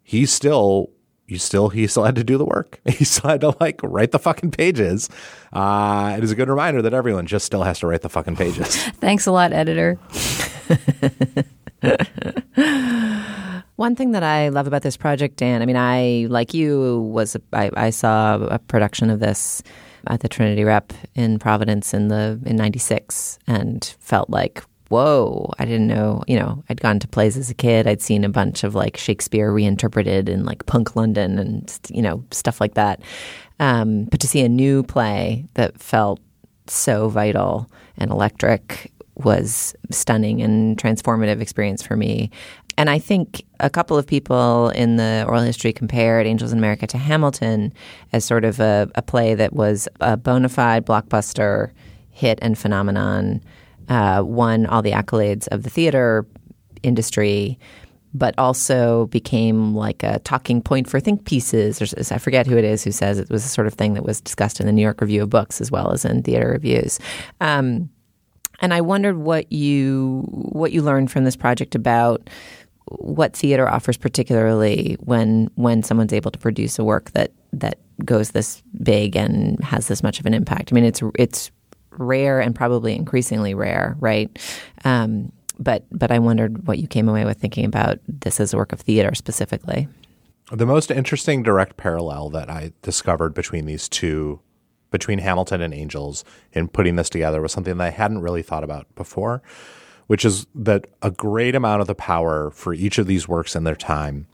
[0.04, 0.92] he still
[1.26, 2.80] you still he still had to do the work.
[2.88, 5.10] He still had to like write the fucking pages.
[5.52, 8.36] Uh, it is a good reminder that everyone just still has to write the fucking
[8.36, 8.76] pages.
[9.02, 9.96] Thanks a lot, editor.
[13.76, 17.38] One thing that I love about this project, Dan, I mean, I, like you, was
[17.54, 19.62] I, I saw a production of this
[20.08, 25.54] at the Trinity Rep in Providence in the in '96, and felt like, whoa!
[25.60, 26.24] I didn't know.
[26.28, 27.88] You know, I'd gone to plays as a kid.
[27.88, 32.24] I'd seen a bunch of like Shakespeare reinterpreted in like punk London and you know
[32.32, 33.02] stuff like that.
[33.60, 36.20] Um, but to see a new play that felt
[36.68, 42.30] so vital and electric was stunning and transformative experience for me.
[42.78, 46.86] And I think a couple of people in the oral history compared Angels in America
[46.88, 47.74] to Hamilton
[48.14, 51.72] as sort of a, a play that was a bona fide blockbuster
[52.12, 53.42] hit and phenomenon,
[53.90, 56.26] uh, won all the accolades of the theater
[56.84, 57.58] industry,
[58.14, 61.80] but also became like a talking point for think pieces.
[61.80, 64.04] There's, I forget who it is who says it was the sort of thing that
[64.04, 67.00] was discussed in the New York Review of Books as well as in theater reviews.
[67.42, 67.90] Um,
[68.60, 72.30] and I wondered what you what you learned from this project about
[72.88, 78.32] what theater offers, particularly when when someone's able to produce a work that that goes
[78.32, 80.72] this big and has this much of an impact.
[80.72, 81.52] I mean, it's it's
[81.98, 84.30] rare and probably increasingly rare, right?
[84.86, 88.58] Um, but but I wondered what you came away with thinking about this as a
[88.58, 89.88] work of theater specifically.
[90.52, 94.40] The most interesting direct parallel that I discovered between these two,
[94.92, 98.64] between Hamilton and Angels, in putting this together was something that I hadn't really thought
[98.64, 99.42] about before,
[100.06, 103.66] which is that a great amount of the power for each of these works in
[103.66, 104.28] their time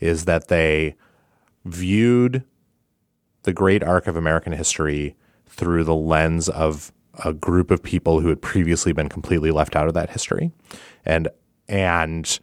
[0.00, 0.96] is that they
[1.64, 2.44] viewed
[3.44, 6.92] the great arc of American history through the lens of
[7.24, 10.50] a group of people who had previously been completely left out of that history
[11.04, 11.28] and
[11.68, 12.38] and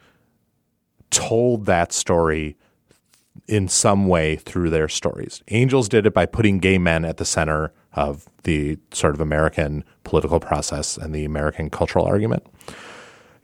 [1.10, 2.56] told that story
[3.46, 5.42] in some way through their stories.
[5.48, 9.84] Angels did it by putting gay men at the center of the sort of American
[10.04, 12.46] political process and the American cultural argument.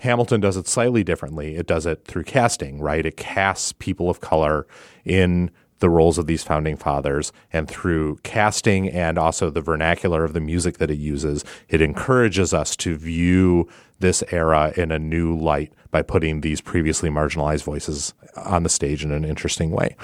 [0.00, 1.56] Hamilton does it slightly differently.
[1.56, 3.04] It does it through casting, right?
[3.04, 4.66] It casts people of color
[5.04, 10.32] in the roles of these founding fathers and through casting and also the vernacular of
[10.32, 13.68] the music that it uses, it encourages us to view
[14.00, 19.04] this era in a new light by putting these previously marginalized voices on the stage
[19.04, 19.96] in an interesting way.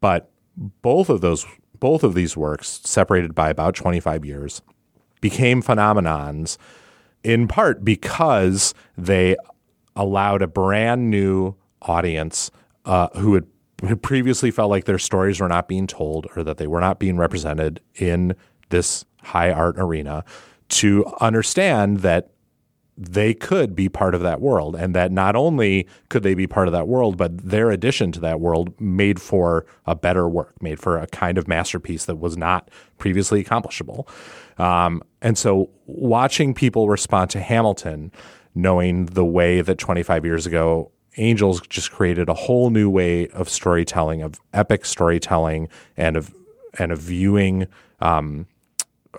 [0.00, 1.46] But both of those
[1.78, 4.60] both of these works, separated by about 25 years,
[5.22, 6.58] became phenomenons
[7.24, 9.34] in part because they
[9.96, 12.50] allowed a brand new audience
[12.84, 13.46] uh, who had
[13.86, 16.98] who previously felt like their stories were not being told or that they were not
[16.98, 18.34] being represented in
[18.68, 20.24] this high art arena
[20.68, 22.30] to understand that
[22.96, 26.68] they could be part of that world and that not only could they be part
[26.68, 30.78] of that world but their addition to that world made for a better work made
[30.78, 34.06] for a kind of masterpiece that was not previously accomplishable.
[34.58, 38.12] Um, and so watching people respond to hamilton
[38.54, 43.48] knowing the way that 25 years ago Angels just created a whole new way of
[43.48, 46.34] storytelling, of epic storytelling, and of
[46.78, 47.66] and of viewing
[48.00, 48.46] um,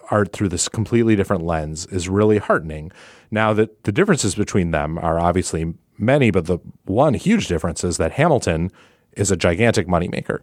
[0.09, 2.91] art through this completely different lens is really heartening.
[3.29, 7.97] Now that the differences between them are obviously many, but the one huge difference is
[7.97, 8.71] that Hamilton
[9.13, 10.39] is a gigantic moneymaker.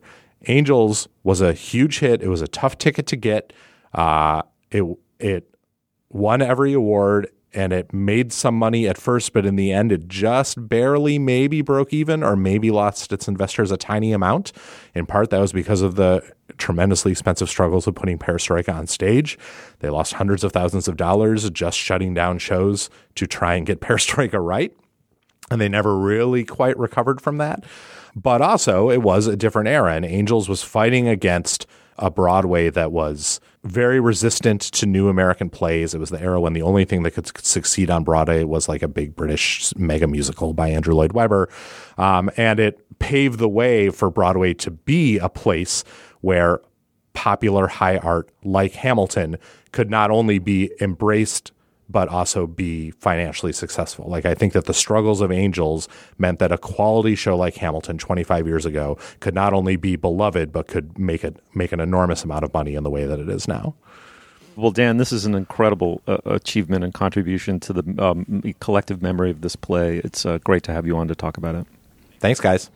[0.46, 2.22] Angels was a huge hit.
[2.22, 3.52] It was a tough ticket to get.
[3.94, 4.84] Uh, it
[5.18, 5.54] it
[6.10, 10.06] won every award and it made some money at first, but in the end, it
[10.06, 14.52] just barely maybe broke even or maybe lost its investors a tiny amount.
[14.94, 16.22] In part, that was because of the
[16.58, 19.38] tremendously expensive struggles of putting Perestroika on stage.
[19.78, 23.80] They lost hundreds of thousands of dollars just shutting down shows to try and get
[23.80, 24.72] Perestroika right.
[25.50, 27.64] And they never really quite recovered from that.
[28.14, 31.66] But also, it was a different era, and Angels was fighting against
[31.98, 35.94] a Broadway that was very resistant to new American plays.
[35.94, 38.82] It was the era when the only thing that could succeed on Broadway was like
[38.82, 41.48] a big British mega musical by Andrew Lloyd Webber.
[41.96, 45.84] Um, and it paved the way for Broadway to be a place
[46.20, 46.60] where
[47.12, 49.36] popular high art like Hamilton
[49.72, 51.52] could not only be embraced
[51.88, 54.06] but also be financially successful.
[54.08, 57.98] Like I think that the struggles of Angels meant that a quality show like Hamilton
[57.98, 62.24] 25 years ago could not only be beloved but could make it make an enormous
[62.24, 63.74] amount of money in the way that it is now.
[64.56, 69.30] Well, Dan, this is an incredible uh, achievement and contribution to the um, collective memory
[69.30, 69.98] of this play.
[69.98, 71.64] It's uh, great to have you on to talk about it.
[72.18, 72.68] Thanks, guys.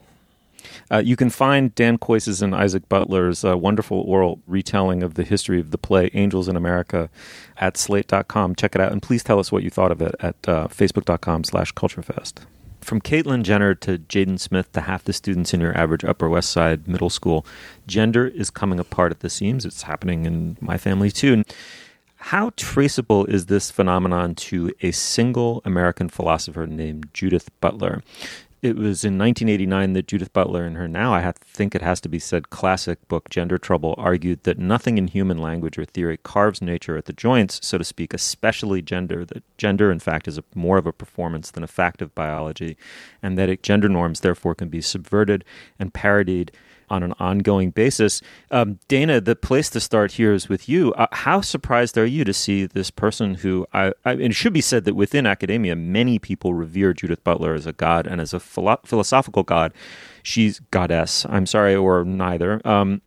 [0.91, 5.23] Uh, you can find Dan Kois's and Isaac Butler's uh, wonderful oral retelling of the
[5.23, 7.09] history of the play Angels in America
[7.57, 8.55] at slate.com.
[8.55, 8.91] Check it out.
[8.91, 12.45] And please tell us what you thought of it at uh, facebook.com slash culturefest.
[12.81, 16.49] from Caitlyn Jenner to Jaden Smith to half the students in your average Upper West
[16.49, 17.45] Side middle school,
[17.87, 19.65] gender is coming apart at the seams.
[19.65, 21.43] It's happening in my family too.
[22.27, 28.01] How traceable is this phenomenon to a single American philosopher named Judith Butler?
[28.63, 32.07] It was in 1989 that Judith Butler, in her now, I think it has to
[32.07, 36.61] be said, classic book, Gender Trouble, argued that nothing in human language or theory carves
[36.61, 39.25] nature at the joints, so to speak, especially gender.
[39.25, 42.77] That gender, in fact, is a, more of a performance than a fact of biology,
[43.21, 45.43] and that it, gender norms, therefore, can be subverted
[45.77, 46.53] and parodied
[46.89, 48.21] on an ongoing basis.
[48.51, 50.93] Um, Dana, the place to start here is with you.
[50.93, 54.61] Uh, how surprised are you to see this person who, I, I, it should be
[54.61, 58.39] said that within academia, many people revere Judith Butler as a god and as a
[58.39, 59.73] philo- philosophical god.
[60.21, 62.61] She's goddess, I'm sorry, or neither.
[62.65, 63.01] Um,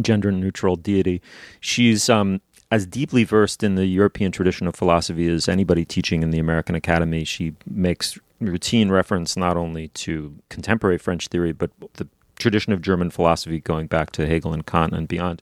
[0.00, 1.20] gender neutral deity.
[1.58, 6.30] She's um, as deeply versed in the European tradition of philosophy as anybody teaching in
[6.30, 7.24] the American Academy.
[7.24, 12.08] She makes routine reference not only to contemporary French theory, but the
[12.40, 15.40] tradition of German philosophy going back to Hegel and Kant and beyond.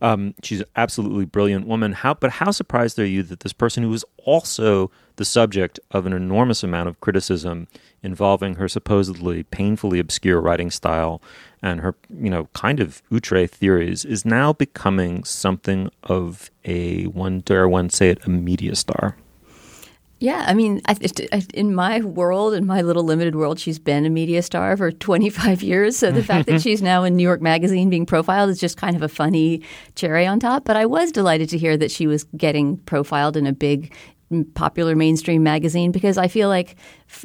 [0.00, 1.92] Um, she's an absolutely brilliant woman.
[1.92, 6.04] How, but how surprised are you that this person who was also the subject of
[6.04, 7.68] an enormous amount of criticism
[8.02, 11.22] involving her supposedly painfully obscure writing style
[11.62, 17.40] and her, you know, kind of outre theories is now becoming something of a one
[17.40, 19.16] dare one say it a media star?
[20.24, 20.96] Yeah, I mean, I,
[21.52, 25.62] in my world, in my little limited world, she's been a media star for 25
[25.62, 25.98] years.
[25.98, 28.96] So the fact that she's now in New York Magazine being profiled is just kind
[28.96, 29.60] of a funny
[29.96, 30.64] cherry on top.
[30.64, 33.94] But I was delighted to hear that she was getting profiled in a big
[34.54, 36.76] popular mainstream magazine because I feel like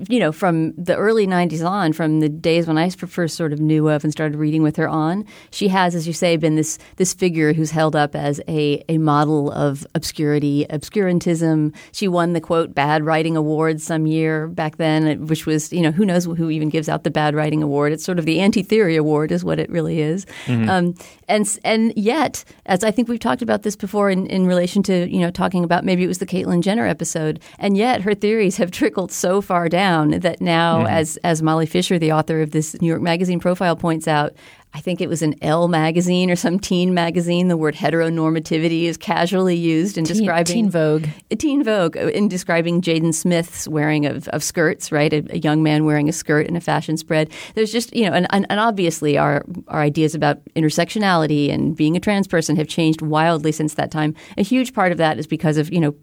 [0.08, 3.60] you know, from the early 90s on, from the days when I first sort of
[3.60, 6.78] knew of and started reading with her on, she has, as you say, been this
[6.98, 11.76] this figure who's held up as a, a model of obscurity, obscurantism.
[11.92, 15.92] She won the quote bad writing award some year back then, which was, you know,
[15.92, 17.92] who knows who even gives out the bad writing award.
[17.94, 20.26] It's sort of the anti-theory award is what it really is.
[20.46, 20.70] Mm-hmm.
[20.70, 20.96] Um,
[21.28, 25.10] and and yet, as I think we've talked about this before in, in relation to,
[25.10, 28.58] you know, talking about maybe it was the Caitlyn Jenner episode, and yet her theories
[28.58, 30.88] have trickled so far down that now, mm-hmm.
[30.88, 34.34] as as Molly Fischer, the author of this New York Magazine profile, points out,
[34.71, 37.47] I think it was an L magazine or some teen magazine.
[37.47, 41.07] The word heteronormativity is casually used in teen, describing Teen Vogue.
[41.39, 45.11] Teen Vogue uh, in describing Jaden Smith's wearing of, of skirts, right?
[45.11, 47.32] A, a, young man wearing a skirt in a fashion spread.
[47.55, 51.97] There's just you know, and, and, and obviously our our ideas about intersectionality and being
[51.97, 54.13] a trans person have changed wildly since that time.
[54.38, 55.95] A huge part of that is because of you know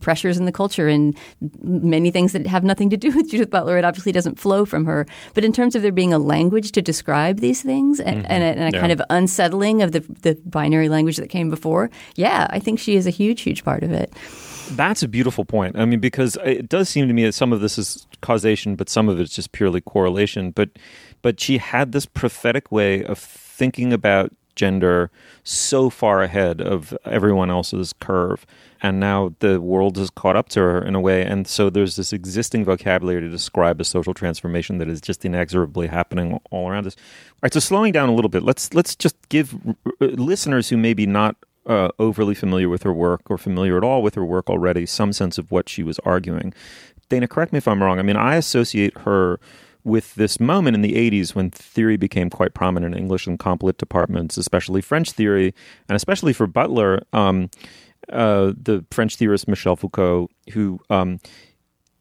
[0.00, 1.16] pressures in the culture and
[1.62, 3.78] many things that have nothing to do with Judith Butler.
[3.78, 5.06] It obviously doesn't flow from her.
[5.34, 8.32] But in terms of there being a language to describe these things and, mm-hmm.
[8.32, 8.80] and a, and a yeah.
[8.80, 12.96] kind of unsettling of the, the binary language that came before, yeah, I think she
[12.96, 14.12] is a huge, huge part of it.
[14.70, 15.76] That's a beautiful point.
[15.78, 18.88] I mean, because it does seem to me that some of this is causation, but
[18.88, 20.52] some of it's just purely correlation.
[20.52, 20.70] But
[21.20, 25.10] but she had this prophetic way of thinking about gender
[25.42, 28.46] so far ahead of everyone else's curve.
[28.82, 31.24] And now the world has caught up to her in a way.
[31.24, 35.86] And so there's this existing vocabulary to describe a social transformation that is just inexorably
[35.86, 36.94] happening all around us.
[36.96, 39.54] All right so slowing down a little bit let's let's just give
[40.00, 41.36] listeners who may be not
[41.66, 45.12] uh, overly familiar with her work or familiar at all with her work already some
[45.12, 46.52] sense of what she was arguing.
[47.08, 47.98] Dana correct me if i'm wrong.
[47.98, 49.40] I mean i associate her
[49.84, 53.62] with this moment in the 80s when theory became quite prominent in English and comp
[53.62, 55.54] lit departments, especially French theory,
[55.88, 57.50] and especially for Butler, um,
[58.08, 61.20] uh, the French theorist Michel Foucault, who um,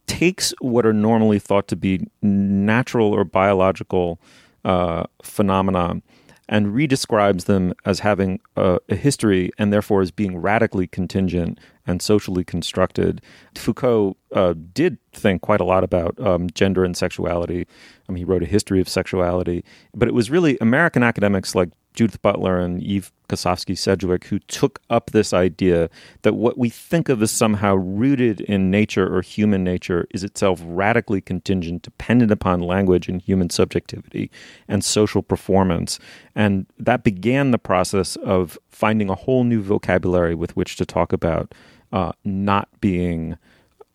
[0.08, 4.20] takes what are normally thought to be natural or biological
[4.64, 6.02] uh, phenomena
[6.50, 12.02] and redescribes them as having a, a, history and therefore as being radically contingent and
[12.02, 13.22] socially constructed.
[13.56, 17.66] Foucault uh, did think quite a lot about um, gender and sexuality.
[18.08, 19.64] I mean, he wrote a history of sexuality,
[19.94, 24.80] but it was really American academics like Judith Butler and Eve Kosofsky Sedgwick, who took
[24.90, 25.90] up this idea
[26.22, 30.62] that what we think of as somehow rooted in nature or human nature is itself
[30.64, 34.30] radically contingent, dependent upon language and human subjectivity
[34.68, 36.00] and social performance.
[36.36, 41.14] And that began the process of finding a whole new vocabulary with which to talk
[41.14, 41.54] about
[41.92, 43.38] uh, not being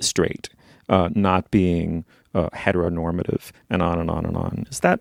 [0.01, 0.49] straight,
[0.89, 4.67] uh, not being uh, heteronormative, and on and on and on.
[4.71, 5.01] Is that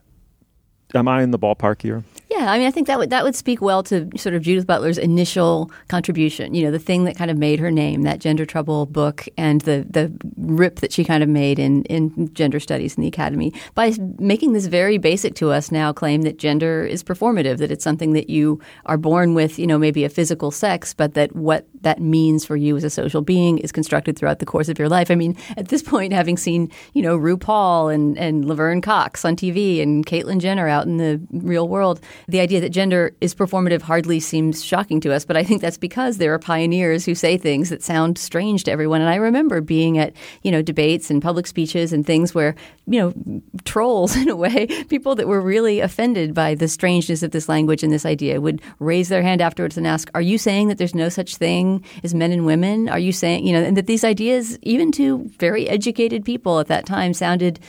[0.94, 2.04] am I in the ballpark here?
[2.30, 4.68] Yeah, I mean, I think that would that would speak well to sort of Judith
[4.68, 6.54] Butler's initial contribution.
[6.54, 9.62] You know, the thing that kind of made her name, that Gender Trouble book, and
[9.62, 13.54] the the rip that she kind of made in in gender studies in the academy
[13.76, 17.84] by making this very basic to us now claim that gender is performative, that it's
[17.84, 19.58] something that you are born with.
[19.58, 22.90] You know, maybe a physical sex, but that what that means for you as a
[22.90, 25.10] social being is constructed throughout the course of your life.
[25.10, 29.36] I mean, at this point, having seen you know RuPaul and and Laverne Cox on
[29.36, 33.82] TV and Caitlyn Jenner out in the real world the idea that gender is performative
[33.82, 37.38] hardly seems shocking to us, but I think that's because there are pioneers who say
[37.38, 39.02] things that sound strange to everyone.
[39.02, 40.14] And I remember being at,
[40.44, 42.56] you know, debates and public speeches and things where,
[42.86, 47.32] you know, trolls in a way, people that were really offended by the strangeness of
[47.32, 50.68] this language and this idea would raise their hand afterwards and ask, Are you saying
[50.68, 52.90] that there's no such thing as men and women?
[52.90, 56.68] Are you saying, you know, and that these ideas, even to very educated people at
[56.68, 57.60] that time, sounded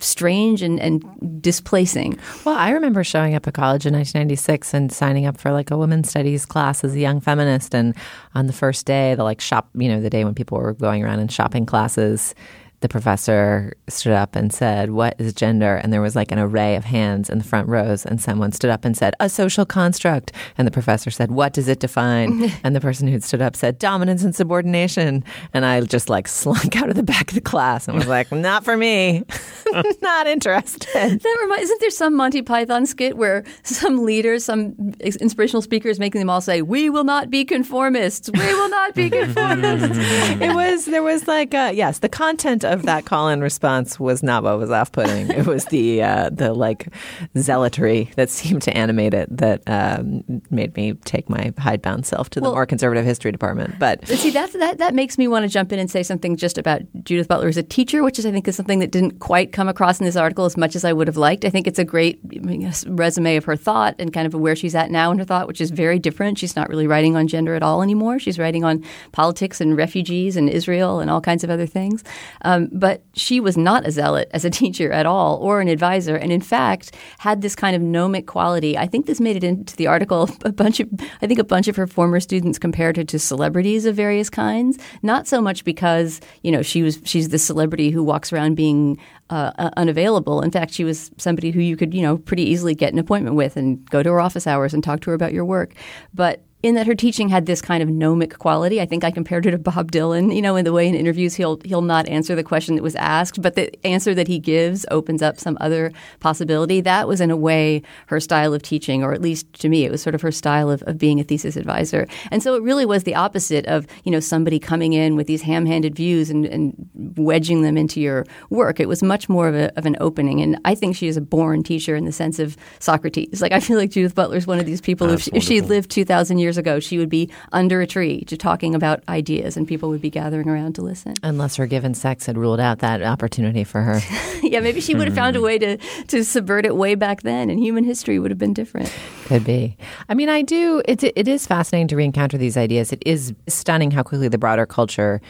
[0.00, 2.18] strange and, and displacing.
[2.44, 5.78] Well, I remember showing up at college in 1996 and signing up for like a
[5.78, 7.74] women's studies class as a young feminist.
[7.74, 7.94] And
[8.34, 11.04] on the first day, the like shop, you know, the day when people were going
[11.04, 12.34] around and shopping classes,
[12.80, 15.76] the professor stood up and said, What is gender?
[15.76, 18.04] And there was like an array of hands in the front rows.
[18.04, 20.32] And someone stood up and said, A social construct.
[20.58, 22.52] And the professor said, What does it define?
[22.64, 25.24] and the person who stood up said, Dominance and subordination.
[25.54, 28.30] And I just like slunk out of the back of the class and was like,
[28.30, 29.24] Not for me.
[30.02, 30.86] Not interested.
[30.92, 36.20] That reminds, isn't there some Monty Python skit where some leaders, some inspirational speakers making
[36.20, 38.30] them all say, We will not be conformists.
[38.32, 39.96] We will not be conformists.
[40.40, 44.22] it was, there was like, uh, yes, the content of that call and response was
[44.22, 45.30] not what was off putting.
[45.30, 46.88] It was the uh, the like
[47.36, 52.40] zealotry that seemed to animate it that um, made me take my hidebound self to
[52.40, 53.78] the Well- more conservative history department.
[53.78, 56.58] But See, that's, that that makes me want to jump in and say something just
[56.58, 59.52] about Judith Butler as a teacher, which is I think is something that didn't quite
[59.52, 61.44] come across in this article as much as I would have liked.
[61.44, 64.56] I think it's a great I mean, resume of her thought and kind of where
[64.56, 66.38] she's at now in her thought, which is very different.
[66.38, 68.18] She's not really writing on gender at all anymore.
[68.18, 72.02] She's writing on politics and refugees and Israel and all kinds of other things.
[72.42, 76.16] Um, but she was not a zealot as a teacher at all or an advisor,
[76.16, 78.76] and in fact had this kind of gnomic quality.
[78.76, 80.28] I think this made it into the article.
[80.44, 80.88] A bunch of
[81.22, 84.78] I think a bunch of her former students compared her to celebrities of various kinds.
[85.02, 88.98] Not so much because you know she was she's the celebrity who walks around being
[89.30, 90.40] uh, uh, unavailable.
[90.40, 93.36] In fact, she was somebody who you could you know pretty easily get an appointment
[93.36, 95.74] with and go to her office hours and talk to her about your work.
[96.14, 98.80] But in that her teaching had this kind of gnomic quality.
[98.80, 101.34] I think I compared her to Bob Dylan, you know, in the way in interviews
[101.34, 104.84] he'll he'll not answer the question that was asked, but the answer that he gives
[104.90, 106.80] opens up some other possibility.
[106.80, 109.92] That was in a way her style of teaching, or at least to me, it
[109.92, 112.08] was sort of her style of, of being a thesis advisor.
[112.32, 115.42] And so it really was the opposite of, you know, somebody coming in with these
[115.42, 116.74] ham-handed views and, and
[117.16, 118.80] wedging them into your work.
[118.80, 120.40] It was much more of, a, of an opening.
[120.42, 123.40] And I think she is a born teacher in the sense of Socrates.
[123.40, 125.10] Like I feel like Judith Butler is one of these people.
[125.10, 128.36] If she, if she lived 2,000 years ago, she would be under a tree to
[128.36, 131.14] talking about ideas and people would be gathering around to listen.
[131.22, 134.00] unless her given sex had ruled out that opportunity for her.
[134.42, 135.44] yeah, maybe she would have found a hmm.
[135.44, 135.76] way to,
[136.08, 138.92] to subvert it way back then and human history would have been different.
[139.24, 139.76] Could be.
[140.08, 140.82] I mean, I do.
[140.86, 142.92] It, it is fascinating to re-encounter these ideas.
[142.92, 145.20] It is stunning how quickly the broader culture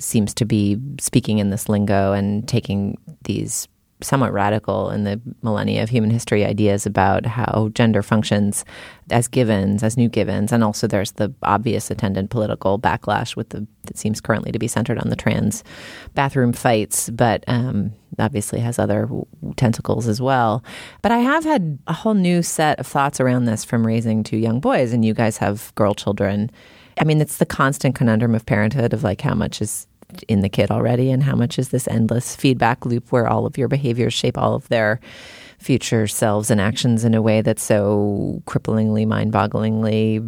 [0.00, 3.68] seems to be speaking in this lingo and taking these
[4.00, 8.64] somewhat radical in the millennia of human history ideas about how gender functions
[9.10, 13.66] as givens, as new givens, and also there's the obvious attendant political backlash with the
[13.84, 15.64] that seems currently to be centered on the trans
[16.14, 19.08] bathroom fights, but um, obviously has other
[19.56, 20.62] tentacles as well.
[21.02, 24.36] But I have had a whole new set of thoughts around this from raising two
[24.36, 26.50] young boys, and you guys have girl children.
[27.00, 29.86] I mean, it's the constant conundrum of parenthood of like how much is
[30.26, 33.58] in the kid already and how much is this endless feedback loop where all of
[33.58, 35.00] your behaviors shape all of their
[35.58, 40.24] future selves and actions in a way that's so cripplingly, mind bogglingly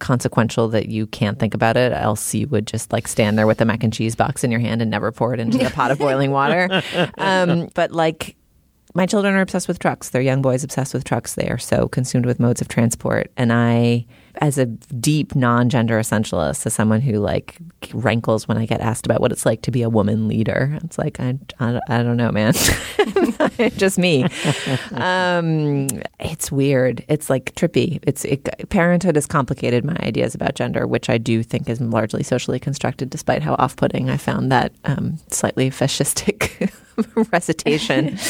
[0.00, 1.92] consequential that you can't think about it.
[1.92, 4.60] Else you would just like stand there with a mac and cheese box in your
[4.60, 6.68] hand and never pour it into a pot of boiling water.
[7.16, 8.36] Um, but like,
[8.92, 10.10] my children are obsessed with trucks.
[10.10, 11.34] They're young boys obsessed with trucks.
[11.34, 13.30] They are so consumed with modes of transport.
[13.36, 14.04] And I,
[14.36, 17.56] as a deep non-gender essentialist, as someone who like
[17.92, 20.98] rankles when I get asked about what it's like to be a woman leader, it's
[20.98, 22.54] like I, I, I don't know, man.
[23.76, 24.24] Just me.
[24.92, 27.04] Um, it's weird.
[27.08, 28.00] It's like trippy.
[28.02, 32.22] It's it, parenthood has complicated my ideas about gender, which I do think is largely
[32.22, 36.72] socially constructed, despite how off-putting I found that um, slightly fascistic
[37.32, 38.18] recitation.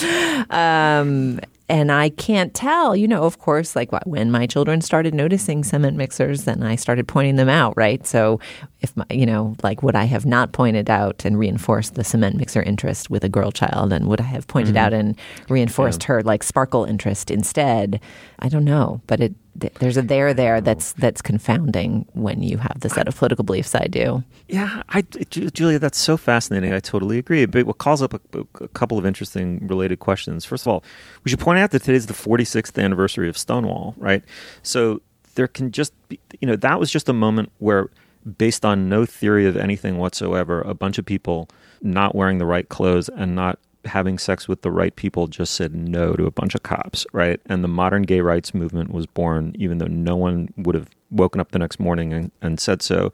[0.51, 1.41] Um,
[1.71, 5.97] and I can't tell, you know, of course, like when my children started noticing cement
[5.97, 8.05] mixers, then I started pointing them out, right?
[8.07, 8.41] So
[8.81, 12.37] if my, you know, like would I have not pointed out and reinforced the cement
[12.37, 14.79] mixer interest with a girl child and would I have pointed Mhm.
[14.79, 15.17] out and
[15.49, 16.09] reinforced Yeah.
[16.09, 18.01] her like sparkle interest instead?
[18.41, 22.81] I don't know, but it there's a there there that's that's confounding when you have
[22.81, 24.25] the set of political beliefs I do.
[24.49, 26.73] Yeah, I, Julia, that's so fascinating.
[26.73, 27.47] I totally agree.
[27.47, 28.21] But what calls up a,
[28.61, 30.45] a couple of interesting related questions.
[30.45, 30.85] First of all,
[31.25, 34.25] we should point out that today's the 46th anniversary of Stonewall, right?
[34.63, 35.01] So
[35.35, 37.91] there can just be, you know, that was just a moment where,
[38.39, 41.49] based on no theory of anything whatsoever, a bunch of people
[41.83, 45.75] not wearing the right clothes and not having sex with the right people just said
[45.75, 47.41] no to a bunch of cops, right?
[47.47, 51.41] And the modern gay rights movement was born, even though no one would have woken
[51.41, 53.13] up the next morning and, and said so.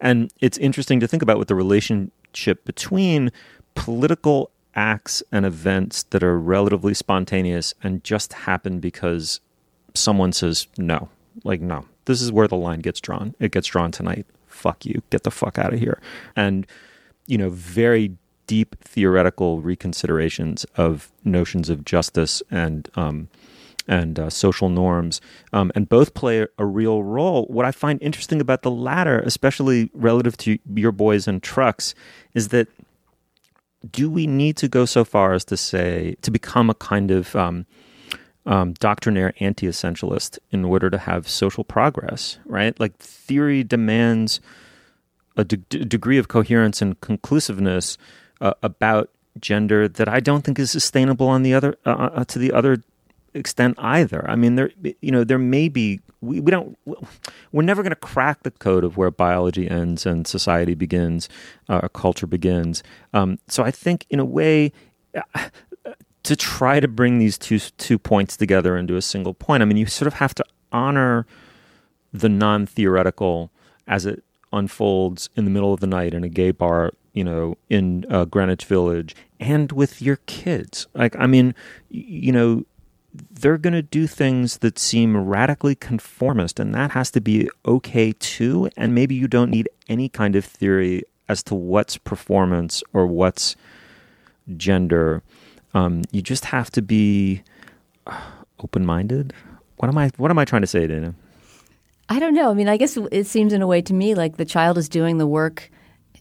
[0.00, 3.32] And it's interesting to think about what the relationship between
[3.74, 9.40] political acts and events that are relatively spontaneous and just happen because
[9.94, 11.08] someone says no.
[11.42, 13.34] Like, no, this is where the line gets drawn.
[13.40, 14.26] It gets drawn tonight.
[14.46, 15.02] Fuck you.
[15.10, 16.00] Get the fuck out of here.
[16.36, 16.66] And,
[17.26, 18.16] you know, very
[18.46, 23.28] deep theoretical reconsiderations of notions of justice and, um,
[23.86, 25.20] and uh, social norms,
[25.52, 27.46] um, and both play a real role.
[27.46, 31.94] What I find interesting about the latter, especially relative to your boys and trucks,
[32.34, 32.68] is that
[33.90, 37.36] do we need to go so far as to say to become a kind of
[37.36, 37.66] um,
[38.46, 42.38] um, doctrinaire anti-essentialist in order to have social progress?
[42.46, 44.40] Right, like theory demands
[45.36, 47.98] a de- degree of coherence and conclusiveness
[48.40, 49.10] uh, about
[49.40, 52.82] gender that I don't think is sustainable on the other uh, uh, to the other
[53.34, 54.24] extent either.
[54.30, 54.70] I mean, there
[55.00, 56.78] you know there may be we, we don't
[57.52, 61.28] we're never going to crack the code of where biology ends and society begins,
[61.68, 62.82] uh, or culture begins.
[63.12, 64.72] Um, so I think in a way.
[65.16, 65.48] uh,
[66.24, 69.76] To try to bring these two two points together into a single point, I mean,
[69.76, 71.26] you sort of have to honor
[72.14, 73.50] the non theoretical
[73.86, 77.56] as it unfolds in the middle of the night in a gay bar, you know,
[77.70, 80.86] in uh, Greenwich Village, and with your kids.
[80.94, 81.54] Like, I mean,
[81.88, 82.64] you know,
[83.30, 88.12] they're going to do things that seem radically conformist, and that has to be okay
[88.12, 88.68] too.
[88.76, 93.56] And maybe you don't need any kind of theory as to what's performance or what's
[94.56, 95.22] gender.
[95.72, 97.42] Um, you just have to be
[98.60, 99.32] open minded.
[99.76, 100.10] What am I?
[100.16, 101.14] What am I trying to say, Dana?
[102.08, 102.50] I don't know.
[102.50, 104.88] I mean, I guess it seems in a way to me like the child is
[104.88, 105.70] doing the work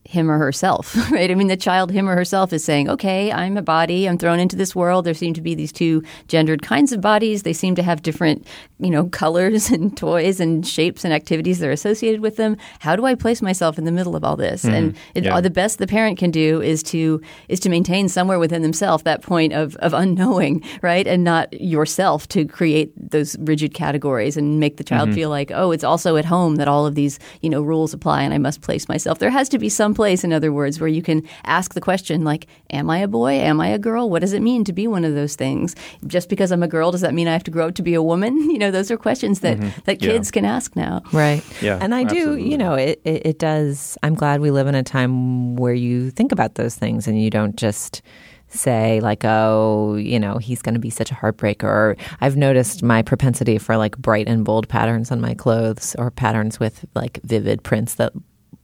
[0.06, 1.32] him or herself, right?
[1.32, 4.08] I mean, the child, him or herself, is saying, okay, I'm a body.
[4.08, 5.06] I'm thrown into this world.
[5.06, 7.44] There seem to be these two gendered kinds of bodies.
[7.44, 8.46] They seem to have different,
[8.80, 12.58] you know, colors and toys and shapes and activities that are associated with them.
[12.80, 14.64] How do I place myself in the middle of all this?
[14.66, 14.74] Mhm.
[14.74, 15.40] And it, Yeah.
[15.42, 19.22] the best the parent can do is to is to maintain somewhere within themselves that
[19.22, 21.08] point of of unknowing, right?
[21.08, 25.14] And not yourself to create those rigid categories and make the child Mhm.
[25.16, 28.24] feel like, oh, it's also at home that all of these, you know, rules apply
[28.24, 29.20] and I must place myself.
[29.20, 32.24] There has to be some place, in other words, where you can ask the question
[32.24, 33.34] like, am I a boy?
[33.34, 34.10] Am I a girl?
[34.10, 35.76] What does it mean to be one of those things?
[36.08, 37.94] Just because I'm a girl, does that mean I have to grow up to be
[37.94, 38.38] a woman?
[38.54, 39.84] You know, those are questions that, Mhm.
[39.86, 40.12] that Yeah.
[40.12, 41.02] kids can ask now.
[41.12, 41.44] Right.
[41.62, 43.98] Yeah, And I do, you know, it, it, it does.
[44.04, 47.30] I'm glad we live in a time where you think about those things and you
[47.32, 48.02] don't just
[48.50, 51.64] say, like, oh, you know, he's going to be such a heartbreaker.
[51.64, 56.12] Or I've noticed my propensity for like bright and bold patterns on my clothes or
[56.12, 58.14] patterns with like vivid prints that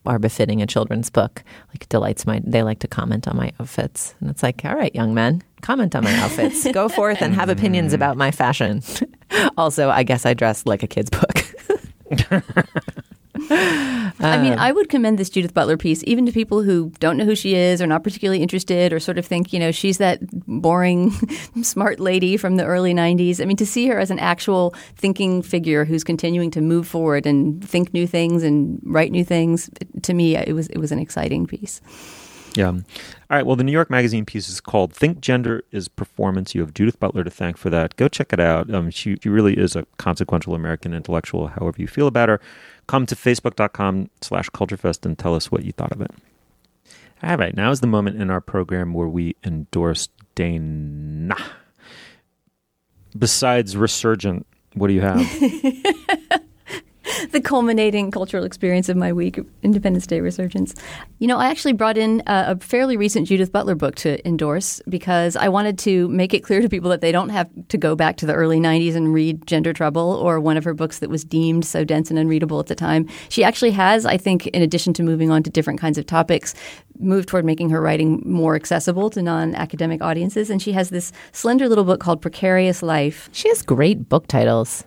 [0.09, 4.15] are befitting a children's book like delights my they like to comment on my outfits.
[4.19, 6.69] And it's like all right young men comment on my outfits.
[6.71, 7.95] Go forth and have opinions mm-hmm.
[7.95, 8.81] about my fashion.
[9.57, 11.45] Also i guess i dress like a kid's book
[13.49, 17.25] I mean, I would commend this Judith Butler piece even to people who don't know
[17.25, 20.19] who she is or not particularly interested or sort of think, you know, she's that
[20.47, 21.11] boring,
[21.61, 23.41] smart lady from the early 90s.
[23.41, 27.25] I mean, to see her as an actual thinking figure who's continuing to move forward
[27.25, 29.69] and think new things and write new things,
[30.03, 31.81] to me, it was, it was an exciting piece.
[32.55, 32.69] Yeah.
[32.69, 32.81] All
[33.29, 33.45] right.
[33.45, 36.99] Well, the New York Magazine piece is called "Think Gender is Performance." You have Judith
[36.99, 37.95] Butler to thank for that.
[37.95, 38.73] Go check it out.
[38.73, 41.47] Um, she, she really is a consequential American intellectual.
[41.47, 42.41] However you feel about her,
[42.89, 46.09] come to facebook.com/slash culturefest and tell us what you thought of it.
[47.21, 47.55] All right.
[47.55, 51.37] Now is the moment in our program where we endorse Dana.
[53.15, 55.19] Besides Resurgent, what do you have?
[57.31, 60.73] the culminating cultural experience of my week, Independence Day resurgence.
[61.19, 64.81] You know, I actually brought in a, a fairly recent Judith Butler book to endorse
[64.89, 67.95] because I wanted to make it clear to people that they don't have to go
[67.95, 71.09] back to the early 90s and read Gender Trouble or one of her books that
[71.09, 73.07] was deemed so dense and unreadable at the time.
[73.29, 76.53] She actually has, I think, in addition to moving on to different kinds of topics,
[76.99, 80.49] moved toward making her writing more accessible to non academic audiences.
[80.49, 83.29] And she has this slender little book called Precarious Life.
[83.31, 84.85] She has great book titles.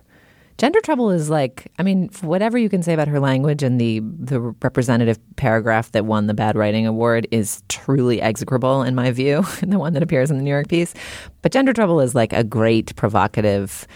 [0.57, 4.01] Gender Trouble is like, I mean, whatever you can say about her language and the
[4.01, 9.43] the representative paragraph that won the Bad Writing Award is truly execrable in my view,
[9.61, 10.93] the one that appears in the New York piece.
[11.41, 13.87] But Gender Trouble is like a great provocative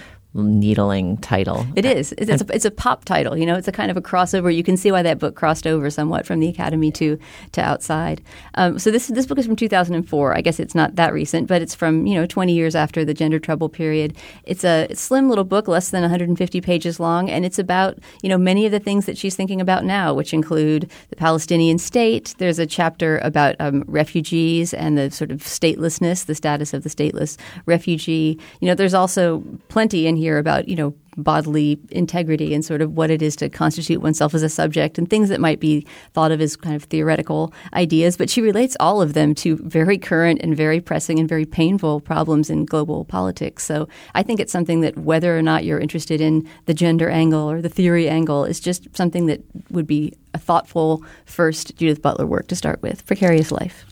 [0.44, 1.66] needling title.
[1.76, 2.14] It is.
[2.14, 3.38] It's, it's, a, it's a pop title.
[3.38, 4.54] You know, it's a kind of a crossover.
[4.54, 7.18] You can see why that book crossed over somewhat from the Academy to
[7.54, 8.22] to outside.
[8.56, 10.38] Um, so this this book is from 2004.
[10.38, 13.14] I guess it's not that recent, but it's from you know 20 years after the
[13.14, 14.16] gender trouble period.
[14.44, 18.38] It's a slim little book, less than 150 pages long, and it's about you know
[18.38, 22.36] many of the things that she's thinking about now, which include the Palestinian state.
[22.38, 26.90] There's a chapter about um, refugees and the sort of statelessness, the status of the
[26.90, 28.40] stateless refugee.
[28.60, 32.96] You know, there's also plenty in here about, you know, bodily integrity and sort of
[32.96, 36.32] what it is to constitute oneself as a subject and things that might be thought
[36.32, 38.16] of as kind of theoretical ideas.
[38.16, 42.02] But she relates all of them to very current and very pressing and very painful
[42.02, 43.66] problems in global politics.
[43.66, 47.50] So I think it's something that whether or not you're interested in the gender angle
[47.50, 52.28] or the theory angle is just something that would be a thoughtful first Judith Butler
[52.28, 53.06] work to start with.
[53.06, 53.86] Precarious Life.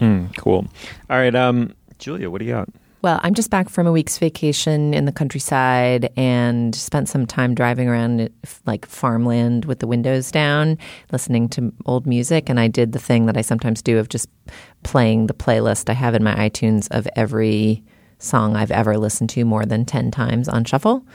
[0.00, 0.66] Mm, cool.
[1.10, 2.68] All right, um, Julia, what do you got?
[3.00, 7.54] Well, I'm just back from a week's vacation in the countryside and spent some time
[7.54, 8.28] driving around
[8.66, 10.78] like farmland with the windows down,
[11.12, 12.48] listening to old music.
[12.48, 14.28] And I did the thing that I sometimes do of just
[14.82, 17.84] playing the playlist I have in my iTunes of every
[18.18, 21.06] song I've ever listened to more than 10 times on shuffle,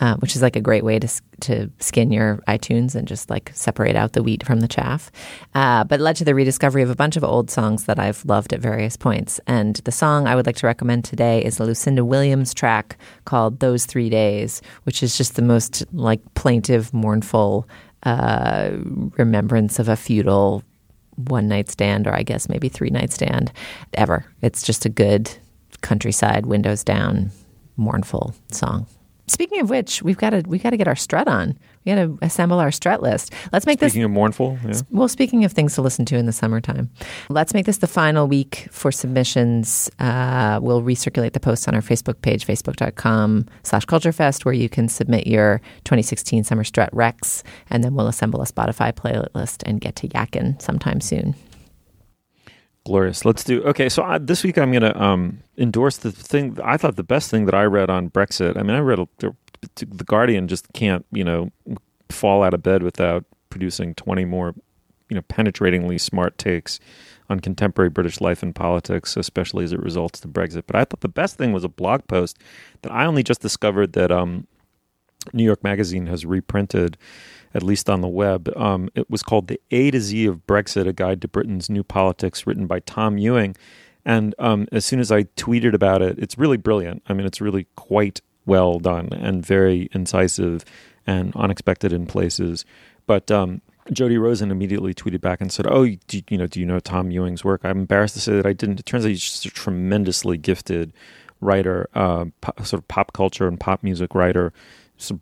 [0.00, 1.08] uh, which is like a great way to,
[1.40, 5.10] to skin your iTunes and just like separate out the wheat from the chaff.
[5.54, 8.52] Uh, but led to the rediscovery of a bunch of old songs that I've loved
[8.52, 9.40] at various points.
[9.46, 12.96] And the song I would like to recommend today is a Lucinda Williams track
[13.26, 17.68] called Those Three Days, which is just the most like plaintive, mournful
[18.02, 18.70] uh,
[19.18, 20.64] remembrance of a feudal
[21.16, 23.52] one night stand, or I guess maybe three night stand
[23.92, 24.24] ever.
[24.40, 25.30] It's just a good
[25.82, 27.30] countryside, windows down,
[27.76, 28.86] mournful song.
[29.30, 31.56] Speaking of which, we've got to we got to get our strut on.
[31.84, 33.32] We got to assemble our strut list.
[33.52, 33.92] Let's make Speaking this.
[33.92, 34.80] Speaking of mournful, yeah.
[34.90, 36.90] Well, speaking of things to listen to in the summertime,
[37.28, 39.88] let's make this the final week for submissions.
[40.00, 44.88] Uh, we'll recirculate the posts on our Facebook page, facebook.com slash culturefest, where you can
[44.88, 49.94] submit your 2016 Summer Strut Rex, and then we'll assemble a Spotify playlist and get
[49.94, 51.36] to Yakin sometime soon.
[52.90, 53.24] Glorious.
[53.24, 53.62] Let's do.
[53.62, 56.58] Okay, so I, this week I'm going to um, endorse the thing.
[56.64, 58.56] I thought the best thing that I read on Brexit.
[58.56, 59.08] I mean, I read a,
[59.76, 60.48] the Guardian.
[60.48, 61.52] Just can't you know
[62.08, 64.56] fall out of bed without producing twenty more
[65.08, 66.80] you know penetratingly smart takes
[67.28, 70.64] on contemporary British life and politics, especially as it results to Brexit.
[70.66, 72.38] But I thought the best thing was a blog post
[72.82, 74.48] that I only just discovered that um,
[75.32, 76.98] New York Magazine has reprinted
[77.54, 78.50] at least on the web.
[78.56, 81.82] Um, it was called The A to Z of Brexit, a guide to Britain's new
[81.82, 83.56] politics, written by Tom Ewing.
[84.04, 87.02] And um, as soon as I tweeted about it, it's really brilliant.
[87.08, 90.64] I mean, it's really quite well done and very incisive
[91.06, 92.64] and unexpected in places.
[93.06, 93.60] But um,
[93.92, 97.10] Jody Rosen immediately tweeted back and said, "Oh, do, you know, do you know Tom
[97.10, 98.80] Ewing's work?" I'm embarrassed to say that I didn't.
[98.80, 100.92] It turns out he's just a tremendously gifted
[101.40, 104.52] writer, uh, pop, sort of pop culture and pop music writer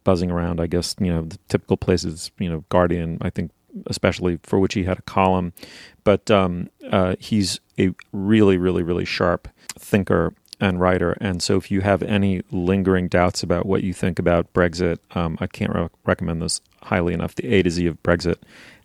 [0.05, 0.61] buzzing around.
[0.61, 2.31] I guess you know the typical places.
[2.39, 3.19] You know, Guardian.
[3.21, 3.51] I think
[3.87, 5.53] especially for which he had a column,
[6.05, 9.49] but um, uh, he's a really, really, really sharp
[9.79, 11.13] thinker and writer.
[11.21, 15.39] And so, if you have any lingering doubts about what you think about Brexit, um,
[15.41, 17.35] I can't re- recommend this highly enough.
[17.35, 18.37] The A to Z of Brexit,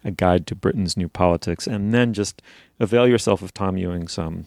[0.04, 2.42] a guide to Britain's new politics, and then just
[2.80, 4.46] avail yourself of Tom Ewing's um,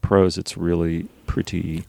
[0.00, 0.38] prose.
[0.38, 1.84] It's really pretty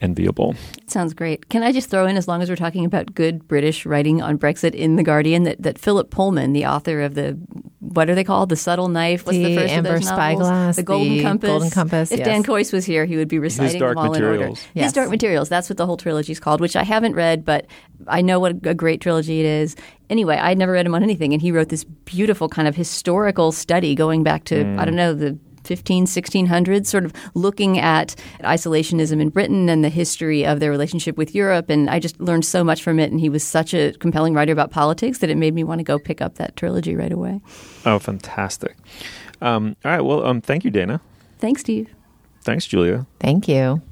[0.00, 0.54] enviable.
[0.86, 1.48] Sounds great.
[1.48, 4.38] Can I just throw in, as long as we're talking about good British writing on
[4.38, 7.38] Brexit in The Guardian, that, that Philip Pullman, the author of the,
[7.80, 8.48] what are they called?
[8.48, 9.24] The Subtle Knife?
[9.24, 11.48] What's the, the first Amber of those Spyglass, The Golden the Compass.
[11.48, 12.26] Golden Compass, If yes.
[12.26, 14.58] Dan Kois was here, he would be reciting His Dark them all in Materials.
[14.58, 14.70] order.
[14.74, 14.84] Yes.
[14.84, 15.48] His Dark Materials.
[15.48, 17.66] That's what the whole trilogy is called, which I haven't read, but
[18.06, 19.76] I know what a great trilogy it is.
[20.10, 23.52] Anyway, I'd never read him on anything, and he wrote this beautiful kind of historical
[23.52, 24.84] study going back to, I mm.
[24.84, 30.44] don't know, the 15, 1600s, sort of looking at isolationism in Britain and the history
[30.44, 31.70] of their relationship with Europe.
[31.70, 33.10] And I just learned so much from it.
[33.10, 35.84] And he was such a compelling writer about politics that it made me want to
[35.84, 37.40] go pick up that trilogy right away.
[37.84, 38.76] Oh, fantastic!
[39.40, 41.00] Um, all right, well, um, thank you, Dana.
[41.38, 41.94] Thanks, Steve.
[42.42, 43.06] Thanks, Julia.
[43.20, 43.82] Thank you.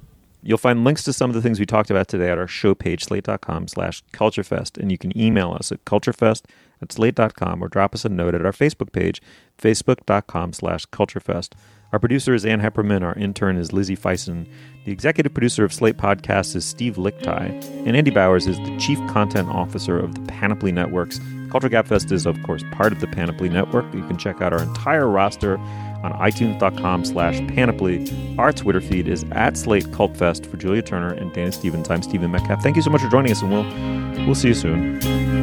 [0.42, 2.74] You'll find links to some of the things we talked about today at our show
[2.74, 4.76] page, slate.com slash culturefest.
[4.76, 6.42] And you can email us at culturefest
[6.82, 9.22] at slate.com or drop us a note at our Facebook page,
[9.58, 11.52] facebook.com slash culturefest.
[11.92, 13.02] Our producer is Ann Heppermann.
[13.02, 14.46] Our intern is Lizzie Feisen.
[14.86, 17.86] The executive producer of Slate Podcasts is Steve Lickteig.
[17.86, 21.20] And Andy Bowers is the chief content officer of the Panoply Networks.
[21.50, 23.84] Culture Gabfest is, of course, part of the Panoply Network.
[23.92, 25.58] You can check out our entire roster
[26.02, 28.10] on itunes.com slash panoply.
[28.38, 31.90] Our Twitter feed is at Slate Cultfest for Julia Turner and Dana Stevens.
[31.90, 32.62] I'm Stephen Metcalf.
[32.62, 35.41] Thank you so much for joining us, and we'll, we'll see you soon.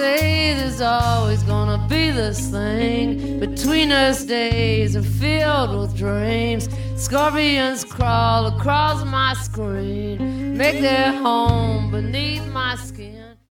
[0.00, 3.38] Say there's always gonna be this thing.
[3.38, 6.68] Between us days are filled with dreams.
[6.96, 13.19] Scorpions crawl across my screen make their home beneath my skin